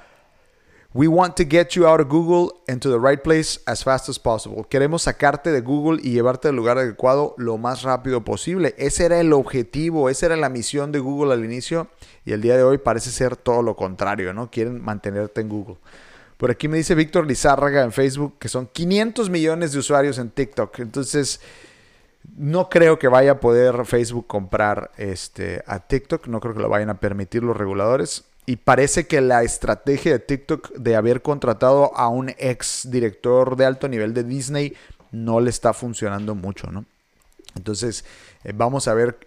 We 0.93 1.07
want 1.07 1.35
to 1.35 1.43
get 1.43 1.71
you 1.71 1.87
out 1.87 1.99
of 1.99 2.07
Google 2.07 2.53
and 2.67 2.81
to 2.81 2.89
the 2.89 2.99
right 2.99 3.21
place 3.21 3.59
as 3.65 3.83
fast 3.83 4.07
as 4.07 4.17
possible. 4.17 4.65
Queremos 4.69 5.03
sacarte 5.03 5.51
de 5.51 5.61
Google 5.61 5.99
y 6.01 6.11
llevarte 6.11 6.47
al 6.47 6.55
lugar 6.55 6.77
adecuado 6.77 7.35
lo 7.37 7.57
más 7.57 7.83
rápido 7.83 8.23
posible. 8.23 8.73
Ese 8.77 9.05
era 9.05 9.19
el 9.19 9.33
objetivo, 9.33 10.09
esa 10.09 10.27
era 10.27 10.37
la 10.37 10.49
misión 10.49 10.91
de 10.91 10.99
Google 10.99 11.33
al 11.33 11.43
inicio 11.43 11.89
y 12.23 12.31
el 12.31 12.41
día 12.41 12.55
de 12.55 12.63
hoy 12.63 12.77
parece 12.77 13.11
ser 13.11 13.35
todo 13.35 13.61
lo 13.61 13.75
contrario, 13.75 14.33
¿no? 14.33 14.49
Quieren 14.49 14.81
mantenerte 14.81 15.41
en 15.41 15.49
Google. 15.49 15.77
Por 16.37 16.51
aquí 16.51 16.67
me 16.67 16.77
dice 16.77 16.95
Víctor 16.95 17.27
Lizárraga 17.27 17.83
en 17.83 17.91
Facebook 17.91 18.35
que 18.39 18.47
son 18.47 18.67
500 18.67 19.29
millones 19.29 19.73
de 19.73 19.79
usuarios 19.79 20.17
en 20.17 20.29
TikTok. 20.29 20.79
Entonces, 20.79 21.41
no 22.35 22.69
creo 22.69 22.99
que 22.99 23.07
vaya 23.07 23.33
a 23.33 23.39
poder 23.39 23.85
Facebook 23.85 24.27
comprar 24.27 24.91
este, 24.97 25.63
a 25.67 25.79
TikTok. 25.79 26.27
No 26.27 26.39
creo 26.39 26.53
que 26.53 26.61
lo 26.61 26.69
vayan 26.69 26.89
a 26.89 26.99
permitir 26.99 27.43
los 27.43 27.55
reguladores. 27.55 28.25
Y 28.45 28.57
parece 28.57 29.07
que 29.07 29.21
la 29.21 29.43
estrategia 29.43 30.11
de 30.11 30.19
TikTok 30.19 30.73
de 30.73 30.95
haber 30.95 31.21
contratado 31.21 31.95
a 31.97 32.09
un 32.09 32.29
ex 32.37 32.89
director 32.91 33.55
de 33.55 33.65
alto 33.65 33.87
nivel 33.87 34.13
de 34.13 34.23
Disney 34.23 34.75
no 35.11 35.39
le 35.39 35.49
está 35.49 35.73
funcionando 35.73 36.35
mucho, 36.35 36.71
¿no? 36.71 36.85
Entonces, 37.55 38.05
eh, 38.43 38.53
vamos 38.53 38.87
a 38.87 38.93
ver. 38.93 39.17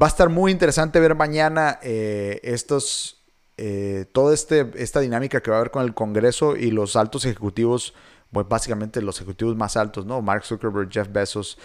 Va 0.00 0.06
a 0.06 0.08
estar 0.08 0.30
muy 0.30 0.52
interesante 0.52 1.00
ver 1.00 1.14
mañana 1.14 1.78
eh, 1.82 2.40
estos. 2.42 3.18
Eh, 3.58 4.06
toda 4.12 4.32
este, 4.32 4.70
esta 4.76 5.00
dinámica 5.00 5.42
que 5.42 5.50
va 5.50 5.58
a 5.58 5.60
haber 5.60 5.70
con 5.70 5.84
el 5.84 5.92
Congreso 5.92 6.56
y 6.56 6.70
los 6.70 6.96
altos 6.96 7.26
ejecutivos, 7.26 7.92
pues 8.32 8.48
básicamente 8.48 9.02
los 9.02 9.16
ejecutivos 9.18 9.56
más 9.56 9.76
altos, 9.76 10.06
¿no? 10.06 10.22
Mark 10.22 10.44
Zuckerberg, 10.44 10.90
Jeff 10.90 11.08
Bezos, 11.12 11.58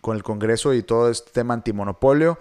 con 0.00 0.16
el 0.16 0.22
Congreso 0.22 0.72
y 0.72 0.82
todo 0.82 1.10
este 1.10 1.30
tema 1.30 1.52
antimonopolio. 1.54 2.38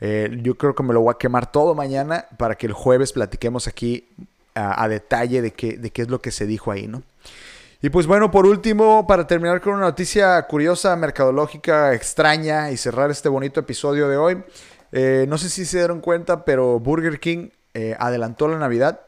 Eh, 0.00 0.38
yo 0.42 0.56
creo 0.56 0.74
que 0.74 0.82
me 0.82 0.94
lo 0.94 1.00
voy 1.00 1.12
a 1.12 1.18
quemar 1.18 1.50
todo 1.50 1.74
mañana 1.74 2.26
para 2.36 2.54
que 2.54 2.66
el 2.66 2.72
jueves 2.72 3.12
platiquemos 3.12 3.66
aquí 3.66 4.08
a, 4.54 4.88
detalle 4.88 5.40
de 5.40 5.52
qué, 5.52 5.76
de 5.76 5.90
qué 5.90 6.02
es 6.02 6.08
lo 6.08 6.20
que 6.20 6.32
se 6.32 6.44
dijo 6.44 6.72
ahí, 6.72 6.88
¿no? 6.88 7.04
Y 7.80 7.90
pues 7.90 8.08
bueno, 8.08 8.32
por 8.32 8.44
último, 8.44 9.06
para 9.06 9.24
terminar 9.24 9.60
con 9.60 9.74
una 9.74 9.82
noticia 9.82 10.42
curiosa, 10.42 10.96
mercadológica, 10.96 11.94
extraña 11.94 12.72
y 12.72 12.76
cerrar 12.76 13.08
este 13.12 13.28
bonito 13.28 13.60
episodio 13.60 14.08
de 14.08 14.16
hoy, 14.16 14.42
eh, 14.90 15.26
no 15.28 15.38
sé 15.38 15.48
si 15.48 15.64
se 15.64 15.78
dieron 15.78 16.00
cuenta, 16.00 16.44
pero 16.44 16.80
Burger 16.80 17.20
King 17.20 17.50
eh, 17.74 17.94
adelantó 18.00 18.48
la 18.48 18.58
Navidad. 18.58 19.00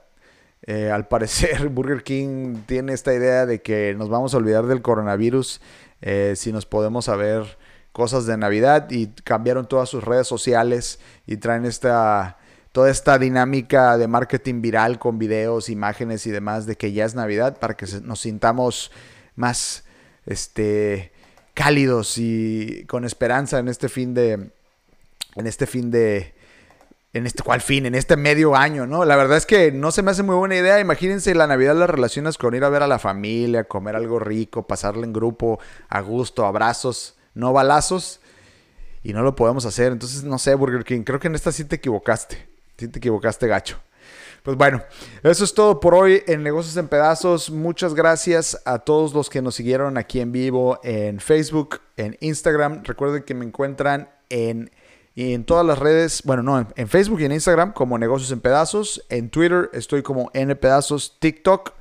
al 0.68 1.08
parecer, 1.08 1.68
Burger 1.70 2.04
King 2.04 2.58
tiene 2.66 2.92
esta 2.92 3.12
idea 3.12 3.44
de 3.44 3.60
que 3.60 3.96
nos 3.98 4.08
vamos 4.08 4.34
a 4.34 4.36
olvidar 4.36 4.66
del 4.66 4.82
coronavirus 4.82 5.60
si 6.34 6.52
nos 6.52 6.64
podemos 6.64 7.06
saber 7.06 7.58
cosas 7.92 8.26
de 8.26 8.36
Navidad 8.36 8.90
y 8.90 9.08
cambiaron 9.08 9.68
todas 9.68 9.88
sus 9.88 10.04
redes 10.04 10.26
sociales 10.26 11.00
y 11.26 11.36
traen 11.36 11.64
esta 11.64 12.36
toda 12.72 12.90
esta 12.90 13.18
dinámica 13.18 13.98
de 13.98 14.06
marketing 14.06 14.62
viral 14.62 14.98
con 15.00 15.18
videos, 15.18 15.68
imágenes 15.68 16.26
y 16.26 16.30
demás 16.30 16.66
de 16.66 16.76
que 16.76 16.92
ya 16.92 17.04
es 17.04 17.14
Navidad 17.14 17.58
para 17.58 17.74
que 17.74 17.86
nos 18.02 18.20
sintamos 18.20 18.92
más 19.34 19.84
este 20.26 21.12
cálidos 21.54 22.16
y 22.16 22.84
con 22.86 23.04
esperanza 23.04 23.58
en 23.58 23.68
este 23.68 23.88
fin 23.88 24.14
de 24.14 24.52
en 25.34 25.46
este 25.46 25.66
fin 25.66 25.90
de 25.90 26.34
en 27.12 27.26
este 27.26 27.42
cual 27.42 27.60
fin, 27.60 27.86
en 27.86 27.96
este 27.96 28.16
medio 28.16 28.54
año, 28.54 28.86
¿no? 28.86 29.04
La 29.04 29.16
verdad 29.16 29.36
es 29.36 29.44
que 29.44 29.72
no 29.72 29.90
se 29.90 30.04
me 30.04 30.12
hace 30.12 30.22
muy 30.22 30.36
buena 30.36 30.54
idea. 30.54 30.78
Imagínense 30.78 31.34
la 31.34 31.48
Navidad 31.48 31.74
las 31.74 31.90
relaciones 31.90 32.38
con 32.38 32.54
ir 32.54 32.62
a 32.62 32.68
ver 32.68 32.84
a 32.84 32.86
la 32.86 33.00
familia, 33.00 33.64
comer 33.64 33.96
algo 33.96 34.20
rico, 34.20 34.68
pasarle 34.68 35.06
en 35.06 35.12
grupo, 35.12 35.58
a 35.88 36.00
gusto, 36.02 36.46
abrazos 36.46 37.16
no 37.40 37.52
balazos. 37.52 38.20
Y 39.02 39.12
no 39.12 39.22
lo 39.22 39.34
podemos 39.34 39.64
hacer. 39.64 39.92
Entonces, 39.92 40.22
no 40.24 40.38
sé, 40.38 40.54
Burger 40.54 40.84
King. 40.84 41.02
Creo 41.02 41.18
que 41.18 41.28
en 41.28 41.34
esta 41.34 41.50
sí 41.50 41.64
te 41.64 41.76
equivocaste. 41.76 42.46
Sí 42.76 42.86
te 42.88 42.98
equivocaste, 42.98 43.46
gacho. 43.46 43.78
Pues 44.42 44.56
bueno, 44.56 44.82
eso 45.22 45.44
es 45.44 45.52
todo 45.52 45.80
por 45.80 45.94
hoy 45.94 46.22
en 46.26 46.42
Negocios 46.42 46.76
en 46.78 46.88
Pedazos. 46.88 47.50
Muchas 47.50 47.94
gracias 47.94 48.60
a 48.64 48.78
todos 48.78 49.12
los 49.12 49.28
que 49.28 49.42
nos 49.42 49.54
siguieron 49.54 49.98
aquí 49.98 50.20
en 50.20 50.32
vivo 50.32 50.80
en 50.82 51.20
Facebook, 51.20 51.80
en 51.98 52.16
Instagram. 52.20 52.82
Recuerden 52.84 53.22
que 53.24 53.34
me 53.34 53.44
encuentran 53.44 54.08
en, 54.30 54.70
en 55.14 55.44
todas 55.44 55.66
las 55.66 55.78
redes, 55.78 56.22
bueno, 56.24 56.42
no, 56.42 56.66
en, 56.74 56.88
Facebook 56.88 57.20
y 57.20 57.26
en 57.26 57.32
Instagram 57.32 57.74
como 57.74 57.98
Negocios 57.98 58.32
en 58.32 58.40
Pedazos. 58.40 59.04
En 59.10 59.28
Twitter 59.28 59.68
estoy 59.74 60.02
como 60.02 60.30
N 60.32 60.56
Pedazos, 60.56 61.18
TikTok 61.20 61.74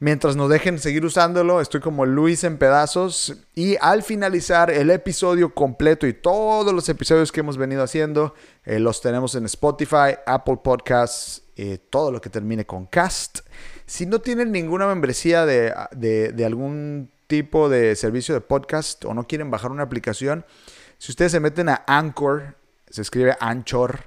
Mientras 0.00 0.36
nos 0.36 0.48
dejen 0.48 0.78
seguir 0.78 1.04
usándolo, 1.04 1.60
estoy 1.60 1.80
como 1.80 2.06
Luis 2.06 2.44
en 2.44 2.56
pedazos. 2.56 3.36
Y 3.56 3.76
al 3.80 4.04
finalizar 4.04 4.70
el 4.70 4.90
episodio 4.90 5.52
completo 5.52 6.06
y 6.06 6.12
todos 6.12 6.72
los 6.72 6.88
episodios 6.88 7.32
que 7.32 7.40
hemos 7.40 7.56
venido 7.56 7.82
haciendo, 7.82 8.32
eh, 8.64 8.78
los 8.78 9.00
tenemos 9.00 9.34
en 9.34 9.44
Spotify, 9.46 10.14
Apple 10.24 10.60
Podcasts, 10.62 11.42
eh, 11.56 11.78
todo 11.90 12.12
lo 12.12 12.20
que 12.20 12.30
termine 12.30 12.64
con 12.64 12.86
cast. 12.86 13.40
Si 13.86 14.06
no 14.06 14.20
tienen 14.20 14.52
ninguna 14.52 14.86
membresía 14.86 15.44
de, 15.44 15.74
de, 15.90 16.44
algún 16.44 17.10
tipo 17.26 17.68
de 17.68 17.96
servicio 17.96 18.34
de 18.34 18.40
podcast 18.40 19.04
o 19.04 19.14
no 19.14 19.26
quieren 19.26 19.50
bajar 19.50 19.72
una 19.72 19.82
aplicación, 19.82 20.44
si 20.98 21.10
ustedes 21.10 21.32
se 21.32 21.40
meten 21.40 21.68
a 21.70 21.82
Anchor, 21.88 22.54
se 22.88 23.02
escribe 23.02 23.36
Anchor, 23.40 24.04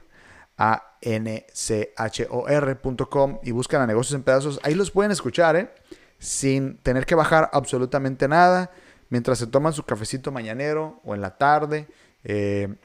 a 0.61 0.95
n 1.01 1.43
c 1.51 1.91
h 1.97 2.27
o 2.29 2.45
rcom 2.47 3.39
y 3.41 3.49
buscan 3.49 3.81
a 3.81 3.87
negocios 3.87 4.13
en 4.13 4.21
pedazos, 4.21 4.59
ahí 4.61 4.75
los 4.75 4.91
pueden 4.91 5.11
escuchar, 5.11 5.55
¿eh? 5.55 5.71
sin 6.19 6.77
tener 6.77 7.07
que 7.07 7.15
bajar 7.15 7.49
absolutamente 7.51 8.27
nada, 8.27 8.69
mientras 9.09 9.39
se 9.39 9.47
toman 9.47 9.73
su 9.73 9.83
cafecito 9.83 10.31
mañanero 10.31 11.01
o 11.03 11.15
en 11.15 11.21
la 11.21 11.35
tarde. 11.35 11.87
Eh, 12.23 12.75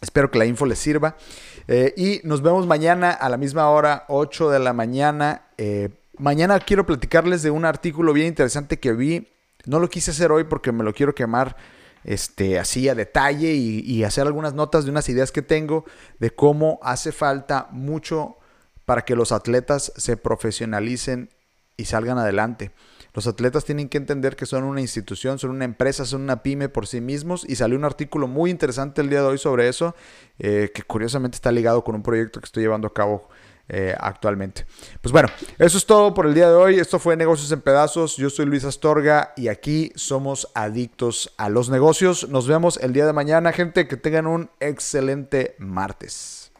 espero 0.00 0.30
que 0.30 0.38
la 0.38 0.46
info 0.46 0.66
les 0.66 0.78
sirva. 0.78 1.16
Eh, 1.66 1.92
y 1.96 2.20
nos 2.22 2.42
vemos 2.42 2.68
mañana 2.68 3.10
a 3.10 3.28
la 3.28 3.36
misma 3.36 3.68
hora, 3.68 4.04
8 4.06 4.50
de 4.50 4.60
la 4.60 4.72
mañana. 4.72 5.46
mañana 6.16 6.60
quiero 6.60 6.86
platicarles 6.86 7.42
de 7.42 7.50
un 7.50 7.64
artículo 7.64 8.12
bien 8.12 8.28
interesante 8.28 8.78
que 8.78 8.92
vi. 8.92 9.26
No 9.66 9.80
lo 9.80 9.88
quise 9.88 10.12
hacer 10.12 10.30
hoy 10.30 10.44
porque 10.44 10.70
me 10.70 10.84
lo 10.84 10.94
quiero 10.94 11.12
quemar 11.12 11.56
este, 12.04 12.58
así 12.58 12.88
a 12.88 12.94
detalle 12.94 13.52
y, 13.52 14.04
hacer 14.04 14.26
algunas 14.26 14.54
notas 14.54 14.84
de 14.84 14.90
unas 14.90 15.08
ideas 15.08 15.32
que 15.32 15.42
tengo 15.42 15.84
de 16.18 16.30
cómo 16.30 16.78
hace 16.82 17.12
falta 17.12 17.68
mucho 17.70 18.38
para 18.84 19.02
que 19.02 19.14
los 19.14 19.32
atletas 19.32 19.92
se 19.96 20.16
profesionalicen 20.16 21.30
y 21.76 21.84
salgan 21.84 22.18
adelante. 22.18 22.72
Los 23.12 23.26
atletas 23.26 23.64
tienen 23.64 23.88
que 23.88 23.98
entender 23.98 24.36
que 24.36 24.46
son 24.46 24.64
una 24.64 24.80
institución, 24.80 25.38
son 25.38 25.50
una 25.50 25.64
empresa, 25.64 26.04
son 26.04 26.22
una 26.22 26.42
pyme 26.42 26.68
por 26.68 26.86
sí 26.86 27.00
mismos. 27.00 27.44
Y 27.48 27.56
salió 27.56 27.76
un 27.76 27.84
artículo 27.84 28.28
muy 28.28 28.50
interesante 28.50 29.00
el 29.00 29.10
día 29.10 29.20
de 29.20 29.26
hoy 29.26 29.38
sobre 29.38 29.68
eso, 29.68 29.96
eh, 30.38 30.70
que 30.72 30.82
curiosamente 30.82 31.34
está 31.34 31.50
ligado 31.50 31.82
con 31.82 31.96
un 31.96 32.02
proyecto 32.02 32.40
que 32.40 32.46
estoy 32.46 32.62
llevando 32.62 32.86
a 32.86 32.94
cabo 32.94 33.28
eh, 33.72 33.94
actualmente. 33.98 34.66
Pues 35.00 35.12
bueno, 35.12 35.28
eso 35.58 35.78
es 35.78 35.86
todo 35.86 36.12
por 36.12 36.26
el 36.26 36.34
día 36.34 36.48
de 36.48 36.56
hoy. 36.56 36.78
Esto 36.78 36.98
fue 36.98 37.16
Negocios 37.16 37.52
en 37.52 37.60
Pedazos. 37.60 38.16
Yo 38.16 38.28
soy 38.28 38.46
Luis 38.46 38.64
Astorga 38.64 39.32
y 39.36 39.46
aquí 39.46 39.92
somos 39.94 40.48
adictos 40.54 41.32
a 41.36 41.48
los 41.48 41.70
negocios. 41.70 42.28
Nos 42.28 42.48
vemos 42.48 42.78
el 42.78 42.92
día 42.92 43.06
de 43.06 43.12
mañana, 43.12 43.52
gente. 43.52 43.86
Que 43.86 43.96
tengan 43.96 44.26
un 44.26 44.50
excelente 44.58 45.54
martes. 45.58 46.50